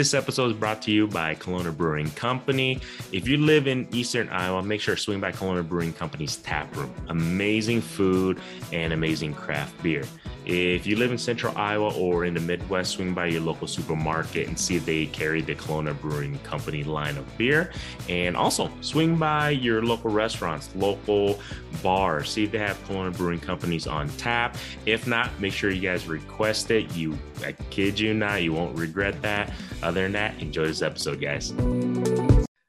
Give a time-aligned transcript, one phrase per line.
[0.00, 2.80] This episode is brought to you by Kalona Brewing Company.
[3.12, 6.74] If you live in Eastern Iowa, make sure to swing by Kalona Brewing Company's tap
[6.74, 6.94] room.
[7.08, 8.40] Amazing food
[8.72, 10.04] and amazing craft beer.
[10.46, 14.48] If you live in Central Iowa or in the Midwest, swing by your local supermarket
[14.48, 17.70] and see if they carry the Kalona Brewing Company line of beer.
[18.08, 21.38] And also swing by your local restaurants, local
[21.82, 24.56] bars, see if they have Kalona Brewing Companies on tap.
[24.86, 26.90] If not, make sure you guys request it.
[26.96, 29.52] You, I kid you not, you won't regret that.
[29.82, 31.50] Uh, Other than that, enjoy this episode, guys.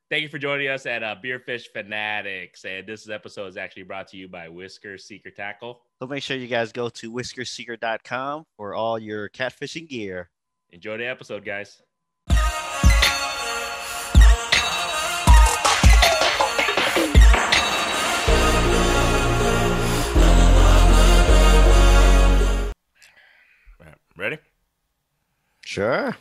[0.10, 2.66] Thank you for joining us at uh, Beerfish Fanatics.
[2.66, 5.84] And this episode is actually brought to you by Whisker Seeker Tackle.
[6.00, 10.32] So make sure you guys go to whiskerseeker.com for all your catfishing gear.
[10.72, 11.84] Enjoy the episode, guys.
[24.18, 24.40] Ready?
[25.64, 26.18] Sure.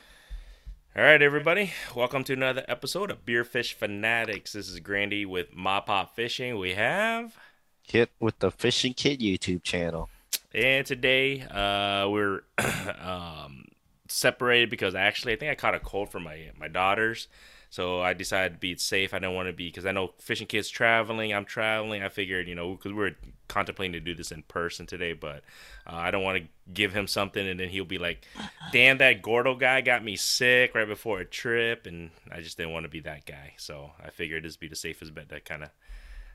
[0.97, 1.73] All right, everybody.
[1.95, 4.55] Welcome to another episode of Beerfish Fanatics.
[4.55, 6.59] This is Grandy with Ma Pop Fishing.
[6.59, 7.39] We have
[7.87, 10.11] Kit with the Fishing Kid YouTube channel.
[10.53, 12.41] And today uh, we're
[13.01, 13.67] um,
[14.09, 17.29] separated because actually I think I caught a cold from my my daughters.
[17.71, 19.15] So I decided to be safe.
[19.15, 21.33] I don't want to be because I know fishing kids traveling.
[21.33, 22.03] I'm traveling.
[22.03, 23.15] I figured you know because we're
[23.47, 25.45] contemplating to do this in person today, but
[25.87, 28.27] uh, I don't want to give him something and then he'll be like,
[28.73, 32.73] "Damn, that Gordo guy got me sick right before a trip," and I just didn't
[32.73, 33.55] want to be that guy.
[33.57, 35.71] So I figured this would be the safest bet to kind of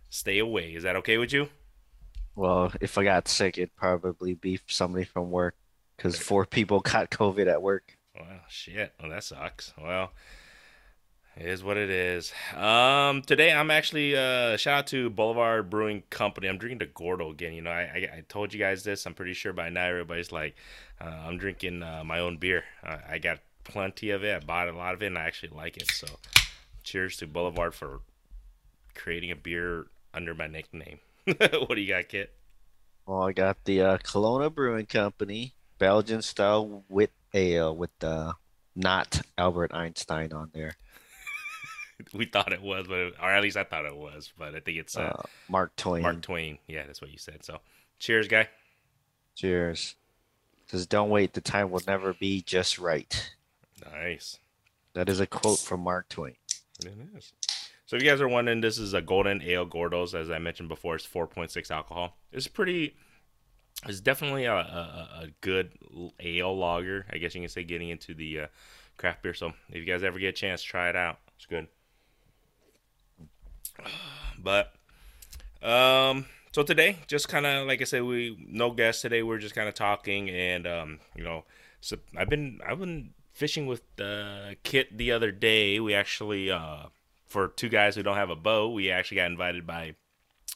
[0.09, 0.73] stay away.
[0.73, 1.49] Is that okay with you?
[2.35, 5.55] Well, if I got sick, it'd probably be somebody from work
[5.97, 7.97] because four people got COVID at work.
[8.15, 8.93] Well, shit.
[9.01, 9.73] Well, that sucks.
[9.81, 10.11] Well,
[11.37, 12.33] it is what it is.
[12.55, 16.47] Um, today I'm actually uh, shout out to Boulevard Brewing Company.
[16.47, 17.53] I'm drinking the Gordo again.
[17.53, 19.05] You know, I, I, I told you guys this.
[19.05, 20.55] I'm pretty sure by now everybody's like,
[21.01, 22.63] uh, I'm drinking uh, my own beer.
[22.83, 24.35] Uh, I got plenty of it.
[24.35, 25.91] I bought a lot of it, and I actually like it.
[25.91, 26.07] So,
[26.83, 27.99] cheers to Boulevard for
[28.93, 30.99] creating a beer under my nickname.
[31.25, 32.33] what do you got, Kit?
[33.05, 38.33] Well, I got the uh, Kalona Brewing Company Belgian style wit ale with the
[38.75, 40.75] not Albert Einstein on there.
[42.13, 44.59] we thought it was, but it, or at least I thought it was, but I
[44.59, 46.01] think it's uh, Uh, Mark Twain.
[46.03, 46.57] Mark Twain.
[46.67, 47.43] Yeah, that's what you said.
[47.43, 47.59] So,
[47.99, 48.49] cheers, guy.
[49.35, 49.95] Cheers.
[50.67, 51.33] Says, don't wait.
[51.33, 53.31] The time will never be just right.
[53.91, 54.39] Nice.
[54.93, 56.35] That is a quote from Mark Twain.
[56.83, 57.33] It is.
[57.85, 60.19] So if you guys are wondering, this is a Golden Ale Gordos.
[60.19, 62.17] As I mentioned before, it's 4.6 alcohol.
[62.31, 62.95] It's pretty.
[63.87, 65.73] It's definitely a, a, a good
[66.19, 67.05] ale lager.
[67.11, 68.47] I guess you can say getting into the uh,
[68.97, 69.33] craft beer.
[69.35, 71.19] So if you guys ever get a chance, try it out.
[71.35, 71.67] It's good.
[74.37, 74.73] But
[75.61, 79.23] um, so today, just kind of like I said, we no guests today.
[79.23, 81.43] We're just kind of talking, and um, you know,
[81.81, 85.79] so I've been I've been fishing with uh, Kit the other day.
[85.79, 86.87] We actually uh,
[87.25, 89.95] for two guys who don't have a boat, we actually got invited by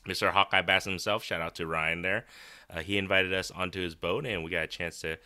[0.07, 0.31] Mr.
[0.31, 1.23] Hawkeye Bass himself.
[1.23, 2.25] Shout out to Ryan there.
[2.69, 5.17] Uh, he invited us onto his boat, and we got a chance to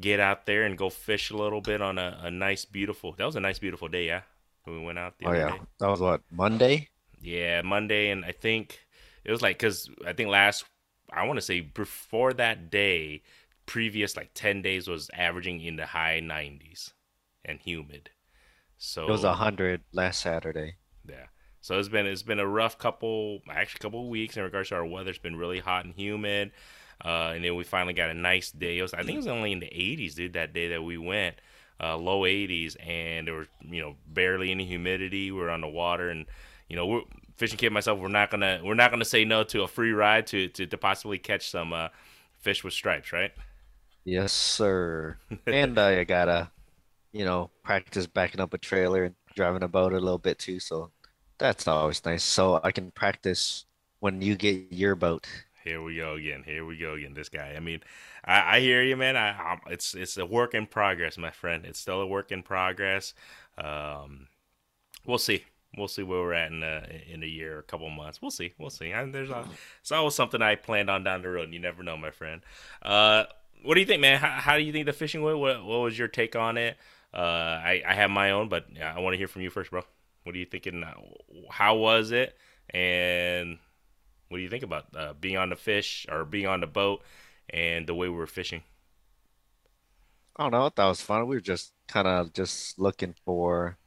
[0.00, 3.12] get out there and go fish a little bit on a, a nice, beautiful.
[3.12, 4.22] That was a nice, beautiful day, yeah.
[4.64, 5.60] When we went out the Oh other yeah, day.
[5.78, 6.88] that was what Monday.
[7.20, 8.86] Yeah, Monday, and I think
[9.24, 10.64] it was like because I think last
[11.12, 13.22] I want to say before that day,
[13.66, 16.92] previous like ten days was averaging in the high nineties
[17.44, 18.10] and humid.
[18.78, 20.76] So It was a hundred last Saturday.
[21.08, 21.26] yeah.
[21.60, 24.76] So it's been it's been a rough couple actually couple of weeks in regards to
[24.76, 25.10] our weather.
[25.10, 26.52] It's been really hot and humid.
[27.04, 28.78] Uh, and then we finally got a nice day.
[28.78, 30.98] It was I think it was only in the 80s, dude, that day that we
[30.98, 31.36] went.
[31.80, 35.30] Uh, low 80s and there was you know barely any humidity.
[35.30, 36.26] We are on the water and
[36.68, 37.02] you know we're
[37.36, 37.98] fishing kid myself.
[37.98, 40.78] We're not gonna we're not gonna say no to a free ride to to, to
[40.78, 41.88] possibly catch some uh,
[42.38, 43.32] fish with stripes, right?
[44.04, 45.18] Yes, sir.
[45.46, 46.50] and I gotta,
[47.12, 50.60] you know, practice backing up a trailer and driving a boat a little bit too.
[50.60, 50.90] So
[51.38, 52.24] that's always nice.
[52.24, 53.66] So I can practice
[54.00, 55.28] when you get your boat.
[55.64, 56.42] Here we go again.
[56.44, 57.14] Here we go again.
[57.14, 57.54] This guy.
[57.54, 57.80] I mean,
[58.24, 59.16] I, I hear you, man.
[59.16, 61.66] I, i it's it's a work in progress, my friend.
[61.66, 63.12] It's still a work in progress.
[63.58, 64.28] Um,
[65.04, 65.44] we'll see.
[65.76, 68.20] We'll see where we're at in a, in a year, a couple months.
[68.22, 68.54] We'll see.
[68.58, 68.90] We'll see.
[68.90, 69.44] And there's a,
[69.80, 71.44] it's always something I planned on down the road.
[71.44, 72.40] And you never know, my friend.
[72.82, 73.24] Uh,
[73.62, 74.18] what do you think, man?
[74.18, 75.38] How, how do you think the fishing went?
[75.38, 76.76] What, what was your take on it?
[77.12, 79.82] Uh, I I have my own, but I want to hear from you first, bro.
[80.24, 80.84] What are you thinking?
[80.84, 80.94] uh,
[81.50, 82.36] How was it?
[82.70, 83.58] And
[84.28, 87.02] what do you think about uh, being on the fish or being on the boat
[87.48, 88.62] and the way we were fishing?
[90.36, 90.64] I don't know.
[90.64, 91.26] I it was fun.
[91.26, 93.78] We were just kind of just looking for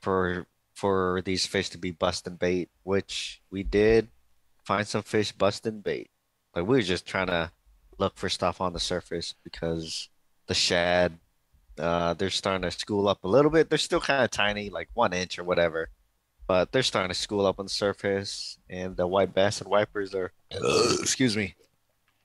[0.00, 0.46] for
[0.82, 4.08] for these fish to be busting bait, which we did
[4.64, 6.08] find some fish busting bait.
[6.54, 7.50] Like we were just trying to
[7.98, 10.10] look for stuff on the surface because
[10.48, 11.10] the shad
[11.78, 13.64] Uh, they're starting to school up a little bit.
[13.68, 15.88] They're still kind of tiny, like one inch or whatever,
[16.46, 18.58] but they're starting to school up on the surface.
[18.68, 20.30] And the white bass and wipers are,
[21.00, 21.54] excuse me,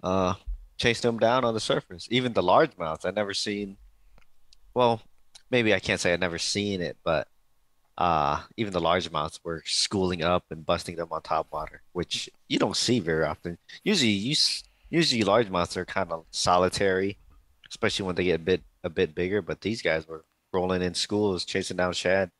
[0.03, 0.33] uh,
[0.77, 2.07] chasing them down on the surface.
[2.11, 3.77] Even the largemouths, I never seen.
[4.73, 4.99] Well,
[5.49, 7.27] maybe I can't say I've never seen it, but
[7.97, 12.29] uh, even the large largemouths were schooling up and busting them on top water, which
[12.47, 13.57] you don't see very often.
[13.83, 14.35] Usually, you
[14.89, 17.17] usually largemouths are kind of solitary,
[17.69, 19.41] especially when they get a bit a bit bigger.
[19.41, 22.31] But these guys were rolling in schools, chasing down shad.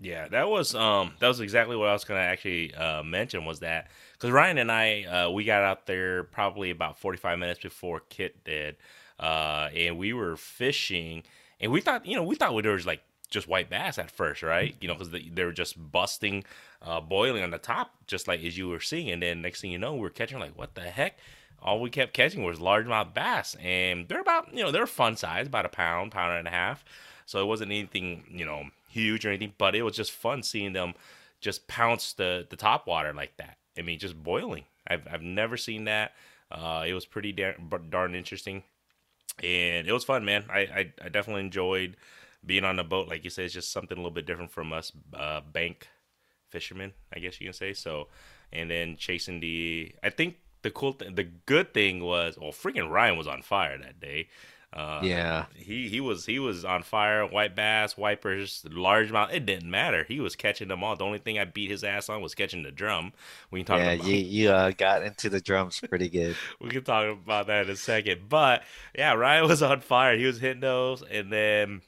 [0.00, 3.60] Yeah, that was um that was exactly what I was gonna actually uh, mention was
[3.60, 7.60] that because Ryan and I uh, we got out there probably about forty five minutes
[7.60, 8.76] before Kit did,
[9.18, 11.22] uh, and we were fishing,
[11.58, 14.42] and we thought you know we thought there was like just white bass at first,
[14.42, 14.74] right?
[14.80, 16.44] You know, because they, were just busting,
[16.82, 19.70] uh, boiling on the top, just like as you were seeing, and then next thing
[19.70, 21.18] you know, we we're catching like what the heck.
[21.62, 25.46] All we kept catching was largemouth bass, and they're about you know they're fun size,
[25.46, 26.84] about a pound, pound and a half.
[27.26, 30.72] So it wasn't anything you know huge or anything, but it was just fun seeing
[30.72, 30.94] them
[31.40, 33.56] just pounce the the top water like that.
[33.78, 34.64] I mean, just boiling.
[34.86, 36.12] I've I've never seen that.
[36.50, 38.62] Uh, it was pretty darn, darn interesting,
[39.42, 40.44] and it was fun, man.
[40.50, 41.96] I, I I definitely enjoyed
[42.44, 43.08] being on the boat.
[43.08, 45.88] Like you said, it's just something a little bit different from us uh, bank
[46.50, 47.72] fishermen, I guess you can say.
[47.72, 48.08] So,
[48.52, 49.94] and then chasing the.
[50.02, 53.78] I think the cool, th- the good thing was, well, freaking Ryan was on fire
[53.78, 54.28] that day.
[54.72, 57.24] Uh, Yeah, he he was he was on fire.
[57.24, 59.32] White bass, wipers, largemouth.
[59.32, 60.04] It didn't matter.
[60.04, 60.96] He was catching them all.
[60.96, 63.12] The only thing I beat his ass on was catching the drum.
[63.52, 66.38] We can talk yeah, about you you uh, got into the drums pretty good.
[66.60, 68.28] we can talk about that in a second.
[68.28, 68.64] But
[68.96, 70.16] yeah, Ryan was on fire.
[70.16, 71.82] He was hitting those, and then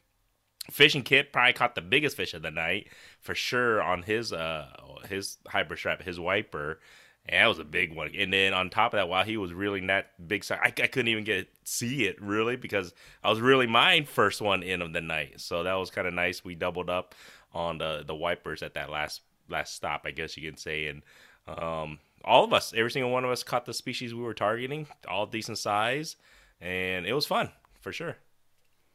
[0.70, 2.88] fishing kit probably caught the biggest fish of the night
[3.20, 4.68] for sure on his uh
[5.08, 6.80] his hyper strap, his wiper.
[7.28, 8.10] And that was a big one.
[8.16, 10.86] And then on top of that, while he was reeling that big size, I, I
[10.86, 14.92] couldn't even get see it really because I was really my first one in of
[14.92, 15.40] the night.
[15.40, 16.44] So that was kind of nice.
[16.44, 17.14] We doubled up
[17.52, 20.86] on the the wipers at that last last stop, I guess you can say.
[20.86, 21.02] And
[21.48, 24.86] um, all of us, every single one of us, caught the species we were targeting,
[25.08, 26.16] all decent size,
[26.60, 28.16] and it was fun for sure.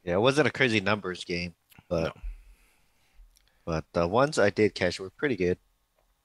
[0.03, 1.53] Yeah, it wasn't a crazy numbers game,
[1.99, 2.11] No.
[2.11, 2.15] but
[3.65, 5.57] but the ones I did catch were pretty good.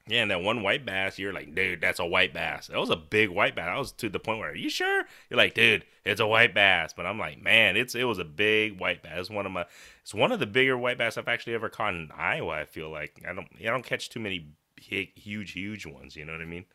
[0.09, 2.67] Yeah, and that one white bass, you're like, dude, that's a white bass.
[2.67, 3.67] That was a big white bass.
[3.67, 5.03] I was to the point where, are you sure?
[5.29, 6.93] You're like, dude, it's a white bass.
[6.93, 9.19] But I'm like, man, it's it was a big white bass.
[9.19, 9.65] It's one of my,
[10.01, 12.53] it's one of the bigger white bass I've actually ever caught in Iowa.
[12.53, 14.47] I feel like I don't, I don't catch too many
[14.89, 16.15] big, huge, huge ones.
[16.15, 16.65] You know what I mean?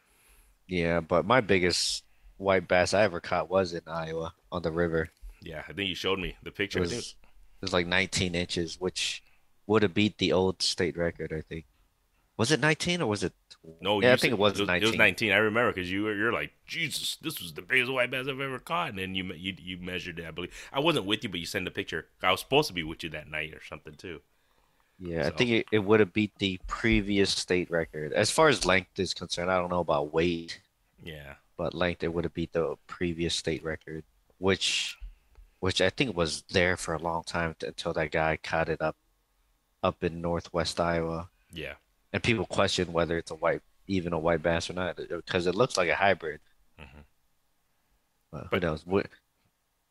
[0.68, 2.04] Yeah, but my biggest
[2.36, 5.10] white bass I ever caught was in Iowa on the river.
[5.40, 6.80] Yeah, I think you showed me the It picture.
[6.80, 7.21] I think, was it
[7.62, 9.22] was like 19 inches, which
[9.66, 11.64] would have beat the old state record, I think.
[12.36, 13.32] Was it 19 or was it?
[13.80, 14.98] no, Yeah, I think it was it was, it was 19.
[14.98, 15.32] 19.
[15.32, 18.40] I remember because you were, you're like, Jesus, this was the biggest white bass I've
[18.40, 18.90] ever caught.
[18.90, 20.26] And then you you you measured it.
[20.26, 22.06] I believe I wasn't with you, but you sent a picture.
[22.22, 24.20] I was supposed to be with you that night or something too.
[24.98, 28.12] Yeah, I think it, it would have beat the previous state record.
[28.12, 30.60] As far as length is concerned, I don't know about weight,
[31.02, 31.34] yeah.
[31.56, 34.04] but length it would have beat the previous state record,
[34.38, 34.96] which
[35.62, 38.82] which I think was there for a long time t- until that guy caught it
[38.82, 38.96] up
[39.80, 41.28] up in northwest Iowa.
[41.52, 41.74] Yeah.
[42.12, 45.54] And people question whether it's a white even a white bass or not because it
[45.54, 46.40] looks like a hybrid.
[46.80, 47.04] Mhm.
[48.32, 48.84] But who knows?
[48.84, 49.04] We're,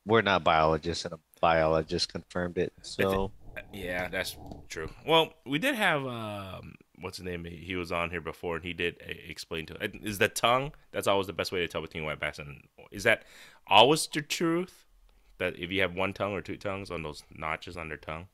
[0.06, 2.74] we're not biologists, and a biologist confirmed it.
[2.82, 3.32] So
[3.72, 4.36] Yeah, that's
[4.68, 4.90] true.
[5.08, 7.46] Well, we did have um, what's his name?
[7.46, 9.96] He was on here before, and he did uh, explain to it.
[10.04, 10.74] Is the tongue?
[10.92, 13.24] That's always the best way to tell between white bass and is that
[13.68, 14.86] always the truth?
[15.42, 18.28] That if you have one tongue or two tongues on those notches on their tongue?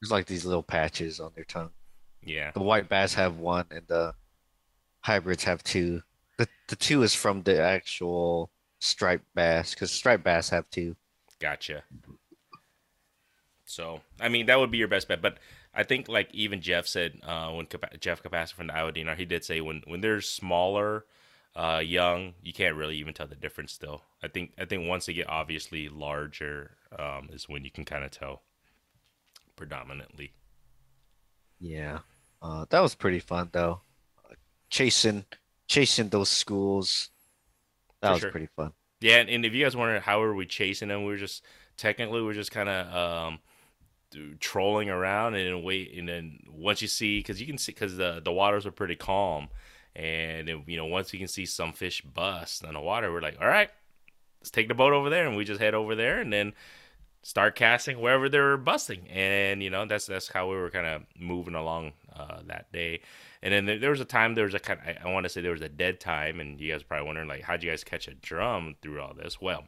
[0.00, 1.70] there's like these little patches on their tongue.
[2.24, 4.14] Yeah, The white bass have one, and the
[5.00, 6.02] hybrids have two.
[6.38, 10.96] The the two is from the actual striped bass, because striped bass have two.
[11.38, 11.84] gotcha.
[13.66, 15.38] So I mean, that would be your best bet, but.
[15.74, 17.66] I think, like even Jeff said, uh, when
[17.98, 21.06] Jeff Kopaska from the Iowa DNR, he did say when when they're smaller,
[21.54, 23.72] uh, young, you can't really even tell the difference.
[23.72, 27.84] Still, I think I think once they get obviously larger, um, is when you can
[27.84, 28.42] kind of tell
[29.56, 30.32] predominantly.
[31.60, 32.00] Yeah,
[32.40, 33.80] uh, that was pretty fun though.
[34.70, 35.24] Chasing
[35.68, 37.10] chasing those schools,
[38.00, 38.30] that For was sure.
[38.30, 38.74] pretty fun.
[39.00, 41.44] Yeah, and, and if you guys wonder how were we chasing them, we were just
[41.76, 43.40] technically we are just kind of um,
[44.40, 48.20] trolling around and wait, and then once you see, because you can see, because the
[48.24, 49.48] the waters are pretty calm,
[49.94, 53.20] and then, you know once we can see some fish bust on the water, we're
[53.20, 53.70] like, all right,
[54.40, 56.52] let's take the boat over there, and we just head over there, and then
[57.22, 61.02] start casting wherever they're busting, and you know that's that's how we were kind of
[61.18, 63.00] moving along uh, that day.
[63.44, 65.40] And then there, was a time there was a kind I, I want to say
[65.40, 68.08] there was a dead time, and you guys probably wondering like how'd you guys catch
[68.08, 69.40] a drum through all this?
[69.40, 69.64] Well,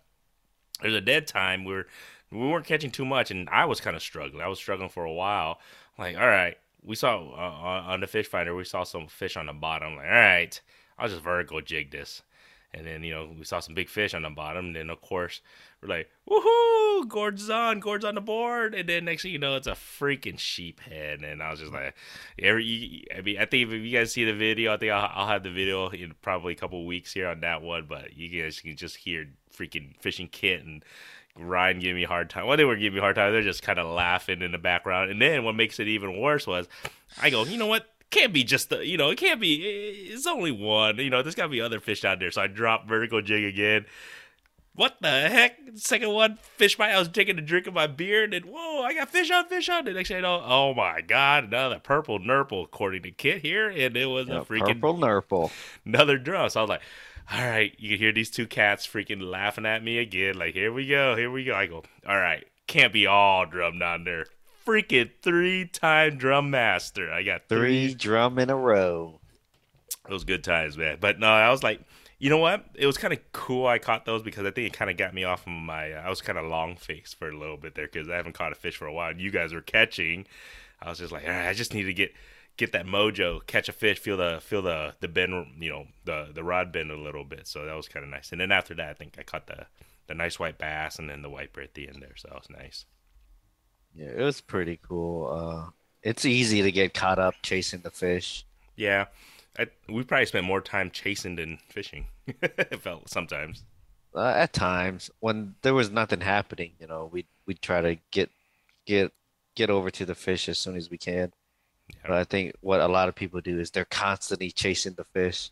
[0.81, 1.65] there's a dead time.
[1.65, 1.87] We're
[2.31, 4.43] we weren't catching too much, and I was kind of struggling.
[4.43, 5.61] I was struggling for a while.
[5.99, 9.47] Like, all right, we saw uh, on the fish finder, we saw some fish on
[9.47, 9.97] the bottom.
[9.97, 10.61] Like, all right,
[10.99, 12.23] I'll just vertical jig this.
[12.75, 14.67] And then, you know, we saw some big fish on the bottom.
[14.67, 15.41] And then, of course,
[15.81, 18.75] we're like, woohoo, Gord's on, Gord's on the board.
[18.75, 21.21] And then next thing you know, it's a freaking sheep head.
[21.23, 21.95] And I was just like,
[22.37, 25.29] every, I mean, I think if you guys see the video, I think I'll, I'll
[25.29, 27.87] have the video in probably a couple weeks here on that one.
[27.89, 30.85] But you guys can just hear freaking fishing kit and
[31.39, 32.47] Ryan giving me a hard time.
[32.47, 33.33] Well, they were giving me a hard time.
[33.33, 35.11] They're just kind of laughing in the background.
[35.11, 36.69] And then what makes it even worse was
[37.21, 37.89] I go, you know what?
[38.15, 39.55] can't be just the, you know, it can't be,
[40.11, 40.99] it's only one.
[40.99, 42.31] You know, there's got to be other fish out there.
[42.31, 43.87] So I drop vertical jig again.
[44.77, 45.57] What the heck?
[45.75, 46.93] Second one, fish bite.
[46.93, 49.47] I was taking a drink of my beer, and then whoa, I got fish on,
[49.47, 49.85] fish on.
[49.85, 53.69] The next thing I know, oh my god, another purple nurple, according to Kit here,
[53.69, 55.53] and it was yeah, a freaking purple nurple,
[55.85, 56.51] another drum.
[56.51, 56.83] So I was like,
[57.33, 60.39] all right, you can hear these two cats freaking laughing at me again.
[60.39, 61.55] Like, here we go, here we go.
[61.55, 64.27] I go, all right, can't be all drum down there
[64.65, 67.13] freaking three time drum master.
[67.13, 69.21] I got three, three drum in a row.
[70.09, 70.99] Those good times, man.
[71.01, 71.81] But no, I was like,
[72.19, 72.65] you know what?
[72.75, 73.67] It was kind of cool.
[73.67, 75.93] I caught those because I think it kind of got me off of my.
[75.93, 78.35] Uh, I was kind of long faced for a little bit there because I haven't
[78.35, 79.11] caught a fish for a while.
[79.11, 80.27] And you guys were catching.
[80.81, 82.13] I was just like, I just need to get
[82.57, 86.29] get that mojo, catch a fish, feel the feel the the bend, you know, the
[86.33, 87.47] the rod bend a little bit.
[87.47, 88.33] So that was kind of nice.
[88.33, 89.67] And then after that, I think I caught the
[90.07, 92.17] the nice white bass and then the white at the end there.
[92.17, 92.85] So that was nice.
[93.95, 95.29] Yeah, it was pretty cool.
[95.33, 95.71] Uh,
[96.03, 98.45] it's easy to get caught up chasing the fish.
[98.77, 99.07] Yeah,
[99.59, 102.07] I, we probably spent more time chasing than fishing.
[102.27, 103.63] it felt sometimes.
[104.15, 108.31] Uh, at times, when there was nothing happening, you know, we we try to get
[108.87, 109.13] get
[109.55, 111.33] get over to the fish as soon as we can.
[112.03, 115.51] But I think what a lot of people do is they're constantly chasing the fish,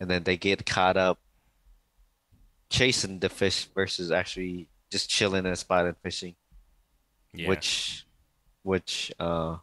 [0.00, 1.18] and then they get caught up
[2.70, 6.34] chasing the fish versus actually just chilling in a spot and fishing
[7.34, 7.48] yeah.
[7.48, 8.06] which
[8.62, 9.56] which uh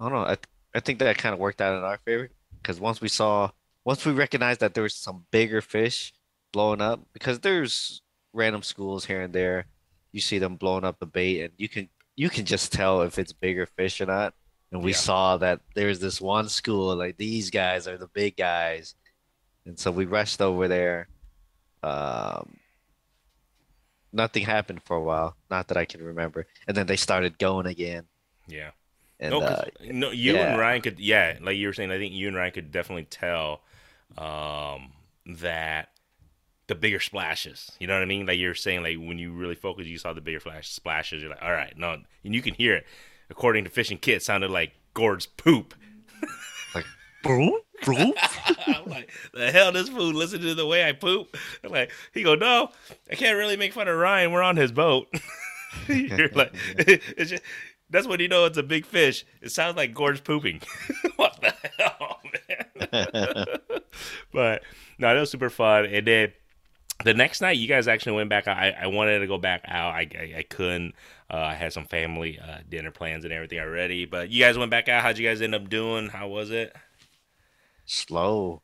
[0.00, 0.24] I don't know.
[0.24, 0.36] I
[0.74, 2.30] I think that kind of worked out in our favor
[2.60, 3.50] because once we saw
[3.84, 6.12] once we recognized that there was some bigger fish
[6.52, 9.66] blowing up because there's random schools here and there
[10.12, 13.18] you see them blowing up the bait and you can you can just tell if
[13.18, 14.34] it's bigger fish or not
[14.74, 14.96] and we yeah.
[14.96, 18.94] saw that there's this one school like these guys are the big guys
[19.64, 21.08] and so we rushed over there
[21.82, 22.58] um
[24.14, 25.36] nothing happened for a while.
[25.50, 26.46] Not that I can remember.
[26.66, 28.04] And then they started going again.
[28.46, 28.70] Yeah.
[29.20, 30.50] And, no, uh, no, you yeah.
[30.50, 33.04] and Ryan could, yeah, like you were saying, I think you and Ryan could definitely
[33.04, 33.62] tell
[34.16, 34.92] um,
[35.26, 35.90] that
[36.66, 37.72] the bigger splashes.
[37.78, 38.26] You know what I mean?
[38.26, 41.22] Like you're saying, like when you really focus, you saw the bigger flash splashes.
[41.22, 42.86] You're like, all right, no, and you can hear it.
[43.30, 45.74] According to Fishing Kit, sounded like Gord's poop.
[46.74, 46.86] like
[47.22, 47.60] boom.
[47.86, 51.36] I'm like, the hell, this fool listen to the way I poop.
[51.62, 52.70] I'm like, he go, no,
[53.10, 54.32] I can't really make fun of Ryan.
[54.32, 55.08] We're on his boat.
[55.88, 57.42] You're like, it's just,
[57.90, 59.26] that's when you know it's a big fish.
[59.42, 60.62] It sounds like Gord's pooping.
[61.16, 63.46] what the hell, man?
[64.32, 64.62] but
[64.98, 65.86] no, that was super fun.
[65.86, 66.32] And then
[67.04, 68.48] the next night, you guys actually went back.
[68.48, 69.94] I, I wanted to go back out.
[69.94, 70.94] I, I, I couldn't.
[71.30, 74.04] Uh, I had some family uh, dinner plans and everything already.
[74.04, 75.02] But you guys went back out.
[75.02, 76.08] How'd you guys end up doing?
[76.08, 76.74] How was it?
[77.84, 78.62] slow.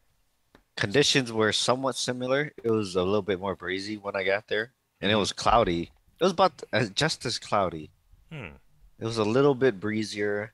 [0.77, 2.53] Conditions were somewhat similar.
[2.63, 5.21] It was a little bit more breezy when I got there, and it mm-hmm.
[5.21, 5.91] was cloudy.
[6.21, 6.63] It was about
[6.95, 7.91] just as cloudy.
[8.31, 8.57] Hmm.
[8.99, 10.53] It was a little bit breezier,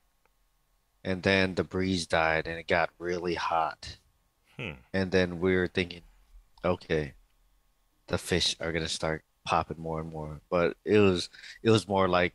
[1.05, 3.99] and then the breeze died, and it got really hot.
[4.57, 4.79] Hmm.
[4.93, 6.03] And then we were thinking,
[6.65, 7.15] okay,
[8.09, 10.41] the fish are gonna start popping more and more.
[10.51, 11.31] But it was
[11.63, 12.35] it was more like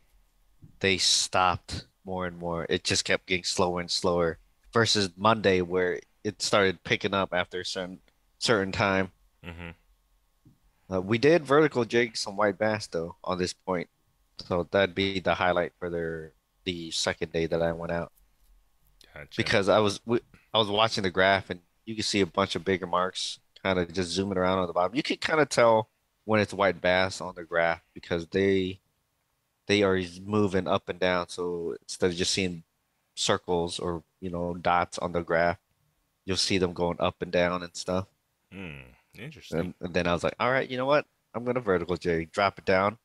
[0.80, 2.66] they stopped more and more.
[2.68, 4.38] It just kept getting slower and slower.
[4.72, 7.98] Versus Monday, where it started picking up after a certain
[8.38, 9.12] certain time.
[9.44, 10.94] Mm-hmm.
[10.94, 13.88] Uh, we did vertical jig some white bass though on this point,
[14.38, 16.32] so that'd be the highlight for their
[16.64, 18.12] the second day that I went out.
[19.14, 19.28] Gotcha.
[19.36, 22.64] Because I was I was watching the graph and you can see a bunch of
[22.64, 24.94] bigger marks kind of just zooming around on the bottom.
[24.94, 25.88] You can kind of tell
[26.24, 28.80] when it's white bass on the graph because they
[29.66, 31.28] they are moving up and down.
[31.28, 32.62] So instead of just seeing
[33.14, 35.58] circles or you know dots on the graph,
[36.24, 38.06] you'll see them going up and down and stuff.
[38.52, 38.80] Hmm,
[39.18, 39.58] interesting.
[39.58, 41.06] And, and, then I was like, all right, you know what?
[41.34, 42.98] I'm gonna vertical jig, drop it down,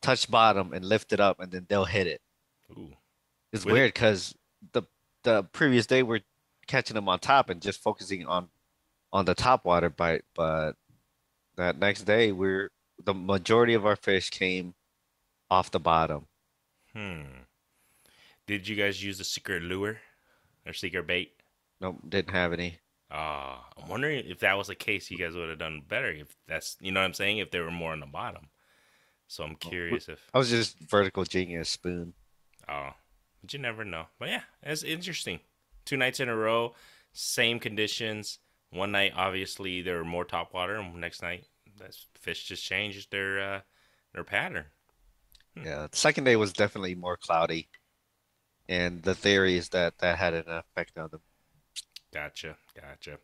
[0.00, 2.20] touch bottom, and lift it up, and then they'll hit it.
[2.72, 2.92] Ooh.
[3.52, 4.34] It's With weird because
[4.72, 4.82] the
[5.24, 6.22] the previous day we're
[6.66, 8.48] catching them on top and just focusing on
[9.12, 10.72] on the top water bite, but
[11.56, 12.70] that next day we're
[13.04, 14.74] the majority of our fish came
[15.50, 16.26] off the bottom.
[16.94, 17.22] Hmm.
[18.46, 19.98] Did you guys use the secret lure
[20.66, 21.32] or secret bait?
[21.80, 22.78] Nope, didn't have any.
[23.10, 26.10] Uh, I'm wondering if that was the case, you guys would have done better.
[26.10, 27.38] If that's, you know what I'm saying?
[27.38, 28.48] If they were more on the bottom.
[29.26, 32.12] So I'm curious if I was just vertical jigging a spoon.
[32.68, 32.90] oh,
[33.40, 34.06] but you never know.
[34.18, 35.40] But yeah, it's interesting.
[35.84, 36.74] Two nights in a row,
[37.12, 38.38] same conditions.
[38.72, 41.44] One night, obviously, there were more top water, and next night,
[41.78, 43.60] that fish just changed their uh,
[44.14, 44.64] their pattern.
[45.54, 47.68] Yeah, the second day was definitely more cloudy,
[48.68, 51.20] and the theory is that that had an effect on them.
[52.12, 53.18] Gotcha, gotcha.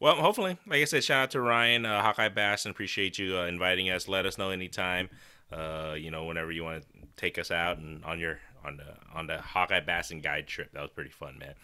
[0.00, 3.38] Well, hopefully, like I said, shout out to Ryan uh, Hawkeye Bass, and appreciate you
[3.38, 4.08] uh, inviting us.
[4.08, 5.08] Let us know anytime.
[5.52, 8.96] Uh, you know, whenever you want to take us out and on your on the
[9.14, 10.70] on the Hawkeye Bass and Guide trip.
[10.72, 11.54] That was pretty fun, man.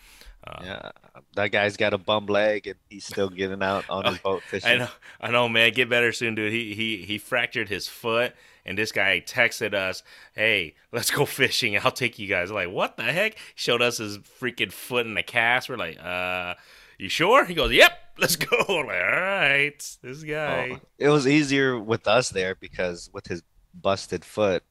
[0.46, 0.90] Uh, Yeah,
[1.34, 4.70] that guy's got a bum leg, and he's still getting out on his boat fishing.
[4.70, 4.88] I know,
[5.20, 5.72] I know, man.
[5.72, 6.52] Get better soon, dude.
[6.52, 8.34] He he he fractured his foot,
[8.64, 10.02] and this guy texted us,
[10.34, 11.78] "Hey, let's go fishing.
[11.78, 13.36] I'll take you guys." like, what the heck?
[13.54, 15.68] Showed us his freaking foot in the cast.
[15.68, 16.54] We're like, uh,
[16.98, 17.44] you sure?
[17.44, 20.70] He goes, "Yep, let's go." Like, all right, this guy.
[20.74, 23.42] Oh, it was easier with us there because with his
[23.74, 24.62] busted foot,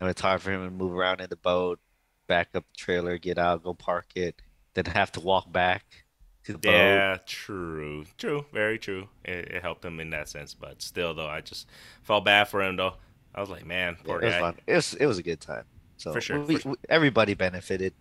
[0.00, 1.80] and it's hard for him to move around in the boat,
[2.26, 4.40] back up the trailer, get out, go park it,
[4.74, 5.84] then have to walk back
[6.44, 6.70] to the boat.
[6.70, 9.08] Yeah, true, true, very true.
[9.24, 11.66] It, it helped him in that sense, but still, though, I just
[12.02, 12.76] felt bad for him.
[12.76, 12.94] Though
[13.34, 14.54] I was like, man, Yeah, poor it was fun.
[14.66, 15.64] It was it was a good time.
[15.96, 17.94] So For sure, we, for we- everybody benefited.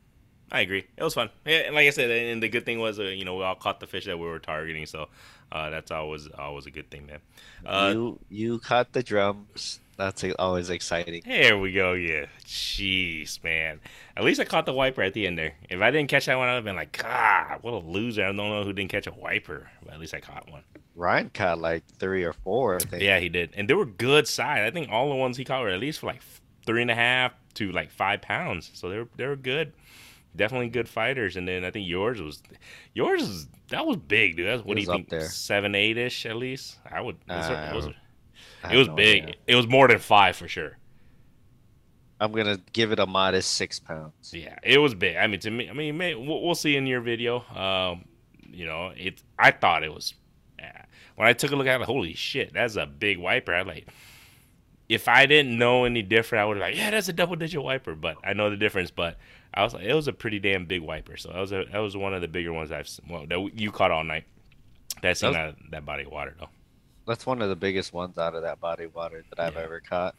[0.51, 0.85] I agree.
[0.95, 1.29] It was fun.
[1.45, 3.55] Yeah, and like I said, and the good thing was, uh, you know, we all
[3.55, 5.07] caught the fish that we were targeting, so
[5.51, 7.19] uh, that's always always a good thing, man.
[7.65, 9.79] Uh, you you caught the drums.
[9.97, 11.21] That's always exciting.
[11.25, 11.93] There we go.
[11.93, 12.25] Yeah.
[12.45, 13.79] Jeez, man.
[14.17, 15.53] At least I caught the wiper at the end there.
[15.69, 18.23] If I didn't catch that one, I'd have been like, God, what a loser.
[18.23, 20.63] I don't know who didn't catch a wiper, but at least I caught one.
[20.95, 22.75] Ryan caught like three or four.
[22.75, 23.03] I think.
[23.03, 23.51] Yeah, he did.
[23.55, 24.67] And they were good size.
[24.67, 26.21] I think all the ones he caught were at least for like
[26.65, 28.71] three and a half to like five pounds.
[28.73, 29.71] So they were, they were good.
[30.35, 31.35] Definitely good fighters.
[31.37, 32.41] And then I think yours was,
[32.93, 34.47] yours is, that was big, dude.
[34.47, 35.09] That's, what do you think?
[35.09, 35.21] there.
[35.29, 36.77] Seven, eight ish at least?
[36.89, 37.85] I would, it was, Uh, was,
[38.71, 39.23] it was big.
[39.23, 39.35] idea.
[39.47, 40.77] It was more than five for sure.
[42.19, 44.33] I'm gonna give it a modest six pounds.
[44.33, 45.17] Yeah, it was big.
[45.17, 47.41] I mean, to me, I mean, may, we'll, we'll see in your video.
[47.53, 48.05] Um,
[48.49, 49.21] you know, it.
[49.37, 50.13] I thought it was.
[50.57, 50.85] yeah.
[51.15, 53.53] When I took a look at it, holy shit, that's a big wiper.
[53.53, 53.87] I like.
[54.87, 57.61] If I didn't know any different, I would have like, yeah, that's a double digit
[57.61, 57.95] wiper.
[57.95, 58.91] But I know the difference.
[58.91, 59.17] But
[59.55, 61.15] I was like, it was a pretty damn big wiper.
[61.17, 63.05] So that was a, that was one of the bigger ones I've seen.
[63.09, 64.25] Well, that you caught all night.
[65.01, 66.49] That's in that, That body of water though,
[67.07, 69.61] That's one of the biggest ones out of that body of water that I've Yeah.
[69.61, 70.15] ever caught.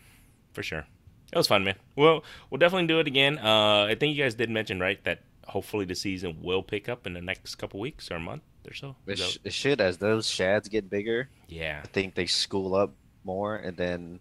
[0.53, 0.87] for sure.
[1.33, 1.75] It was fun, man.
[1.97, 3.39] Well, we'll definitely do it again.
[3.39, 7.07] Uh, I think you guys did mention right that hopefully the season will pick up
[7.07, 8.97] in the next couple weeks or a month or so.
[9.07, 11.29] It, sh- it should as those shads get bigger.
[11.49, 12.95] yeah, I think they school up
[13.25, 14.21] more, and then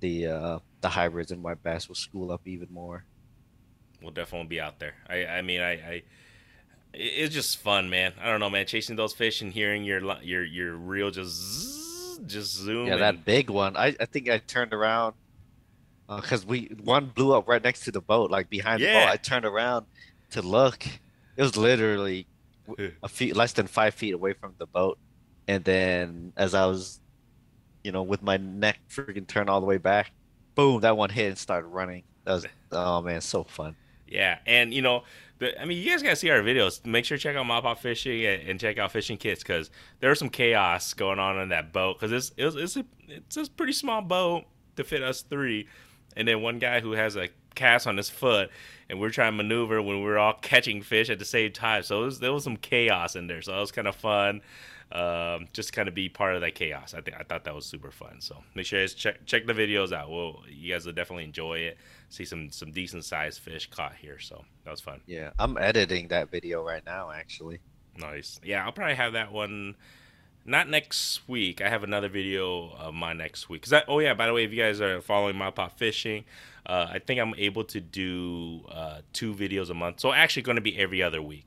[0.00, 3.04] the uh, the hybrids and white bass will school up even more.
[4.02, 4.94] We'll definitely be out there.
[5.08, 6.02] I, I mean, I, I,
[6.94, 8.14] it's just fun, man.
[8.20, 8.66] I don't know, man.
[8.66, 12.86] Chasing those fish and hearing your your your reel just zzz, just zoom.
[12.88, 13.76] Yeah, that big one.
[13.76, 15.14] I, I think I turned around
[16.08, 19.04] uh, because we one blew up right next to the boat, like behind the Yeah.
[19.04, 19.10] boat.
[19.12, 19.86] I turned around
[20.30, 20.86] to look.
[20.86, 22.26] It was literally
[23.02, 24.98] a feet less than five feet away from the boat,
[25.46, 27.00] and then as I was,
[27.84, 30.10] you know, with my neck freaking turned all the way back,
[30.54, 32.02] boom, that one hit and started running.
[32.24, 33.76] That was oh man, so fun.
[34.08, 35.04] Yeah, and you know,
[35.38, 36.84] the, I mean, you guys gotta see our videos.
[36.84, 39.70] Make sure to check out Mop Off Fishing and, and check out Fishing Kits because
[40.00, 42.84] there was some chaos going on in that boat because it's it was, it's a
[43.08, 44.44] it's a pretty small boat
[44.76, 45.68] to fit us three,
[46.16, 48.50] and then one guy who has a cast on his foot,
[48.88, 51.82] and we're trying to maneuver when we're all catching fish at the same time.
[51.82, 53.42] So it was, there was some chaos in there.
[53.42, 54.40] So that was kind of fun.
[54.90, 56.94] Um, just kind of be part of that chaos.
[56.94, 58.20] I think I thought that was super fun.
[58.20, 60.10] So make sure you guys check check the videos out.
[60.10, 61.78] Well, you guys will definitely enjoy it.
[62.10, 64.18] See some some decent sized fish caught here.
[64.18, 65.00] So that was fun.
[65.06, 67.60] Yeah, I'm editing that video right now, actually.
[67.96, 68.40] Nice.
[68.42, 69.76] Yeah, I'll probably have that one.
[70.44, 71.60] Not next week.
[71.60, 73.62] I have another video of my next week.
[73.62, 76.24] Cause I, oh yeah, by the way, if you guys are following my pot fishing,
[76.64, 80.00] uh, I think I'm able to do uh, two videos a month.
[80.00, 81.44] So actually, going to be every other week.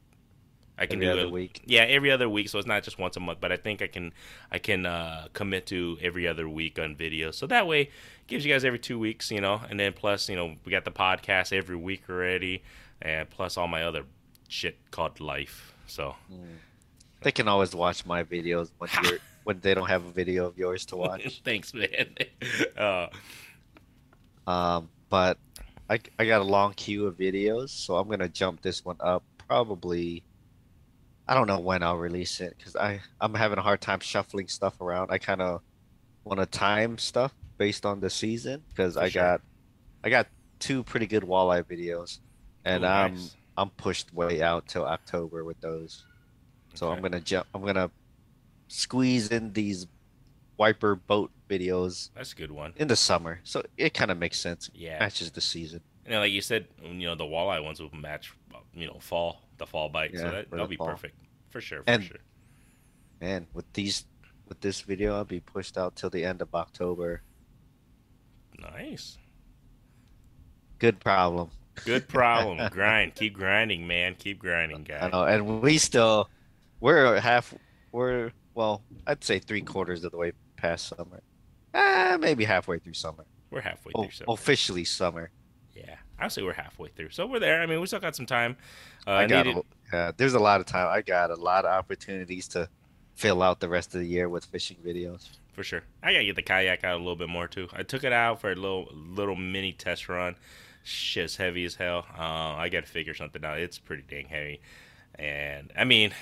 [0.82, 1.32] I can Every do other it.
[1.32, 1.62] week.
[1.66, 2.50] Yeah, every other week.
[2.50, 4.12] So it's not just once a month, but I think I can
[4.52, 7.32] I can uh, commit to every other week on video.
[7.32, 7.90] So that way,
[8.28, 9.62] gives you guys every two weeks, you know.
[9.70, 12.64] And then plus, you know, we got the podcast every week already,
[13.02, 14.04] and plus all my other
[14.50, 15.74] shit called life.
[15.88, 16.16] So
[17.22, 20.58] They can always watch my videos when you're when they don't have a video of
[20.58, 21.42] yours to watch.
[21.46, 22.16] Thanks, man.
[22.78, 23.08] Uh,
[24.48, 25.38] Um, but
[25.90, 29.24] I I got a long queue of videos, so I'm gonna jump this one up
[29.48, 30.24] probably.
[31.28, 34.48] I don't know when I'll release it because I I'm having a hard time shuffling
[34.48, 35.12] stuff around.
[35.12, 35.62] I kind of
[36.24, 39.22] want to time stuff based on the season because I sure.
[39.22, 39.42] got
[40.04, 40.28] I got
[40.60, 42.20] two pretty good walleye videos,
[42.66, 43.36] and Ooh, I'm nice.
[43.58, 46.06] I'm pushed way out till October with those.
[46.74, 47.48] So I'm gonna jump.
[47.54, 47.92] I'm gonna
[48.68, 49.88] squeeze in these
[50.58, 52.74] wiper boat videos That's a good one.
[52.78, 54.70] in the summer, so it kind of makes sense.
[54.74, 55.00] Yeah.
[55.00, 55.82] Matches the season.
[56.06, 58.34] And like you said, you know, the walleye ones will match,
[58.74, 60.12] you know, fall the fall bite.
[60.18, 60.88] so Yeah, that, that'll be fall.
[60.88, 61.16] perfect
[61.50, 61.84] for sure.
[61.84, 62.18] For And- sure.
[63.22, 64.06] Man, with these
[64.48, 67.22] with this video, I'll be pushed out till the end of October.
[68.60, 69.18] Nice.
[70.80, 71.52] Good problem.
[71.86, 72.68] Good problem.
[72.72, 73.16] Grind.
[73.16, 74.16] Keep grinding, man.
[74.16, 76.30] Keep grinding, I know, and we still
[76.80, 77.54] we're half
[77.92, 81.22] we're well, I'd say three quarters of the way past summer.
[81.74, 83.26] Ah, maybe halfway through summer.
[83.52, 84.12] We're halfway O- through.
[84.12, 84.34] summer.
[84.34, 85.30] officially summer.
[85.74, 87.10] Yeah, I'd say we're halfway through.
[87.10, 87.62] So we're there.
[87.62, 88.56] I mean, we still got some time.
[89.08, 90.88] Uh, I got needed- a, uh, there's a lot of time.
[90.90, 92.70] I got a lot of opportunities to
[93.16, 95.30] fill out the rest of the year with fishing videos.
[95.54, 95.84] for sure.
[96.02, 97.68] I gotta get the kayak out a little bit more too.
[97.74, 100.36] I took it out for a little little mini test run.
[100.84, 102.06] Shit's heavy as hell.
[102.18, 102.22] Uh,
[102.56, 103.60] I gotta figure something out.
[103.60, 104.62] It's pretty dang heavy,
[105.16, 106.14] and I mean,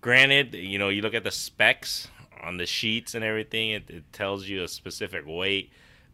[0.00, 2.08] granted, you know, you look at the specs
[2.42, 3.70] on the sheets and everything.
[3.70, 5.72] It, it tells you a specific weight.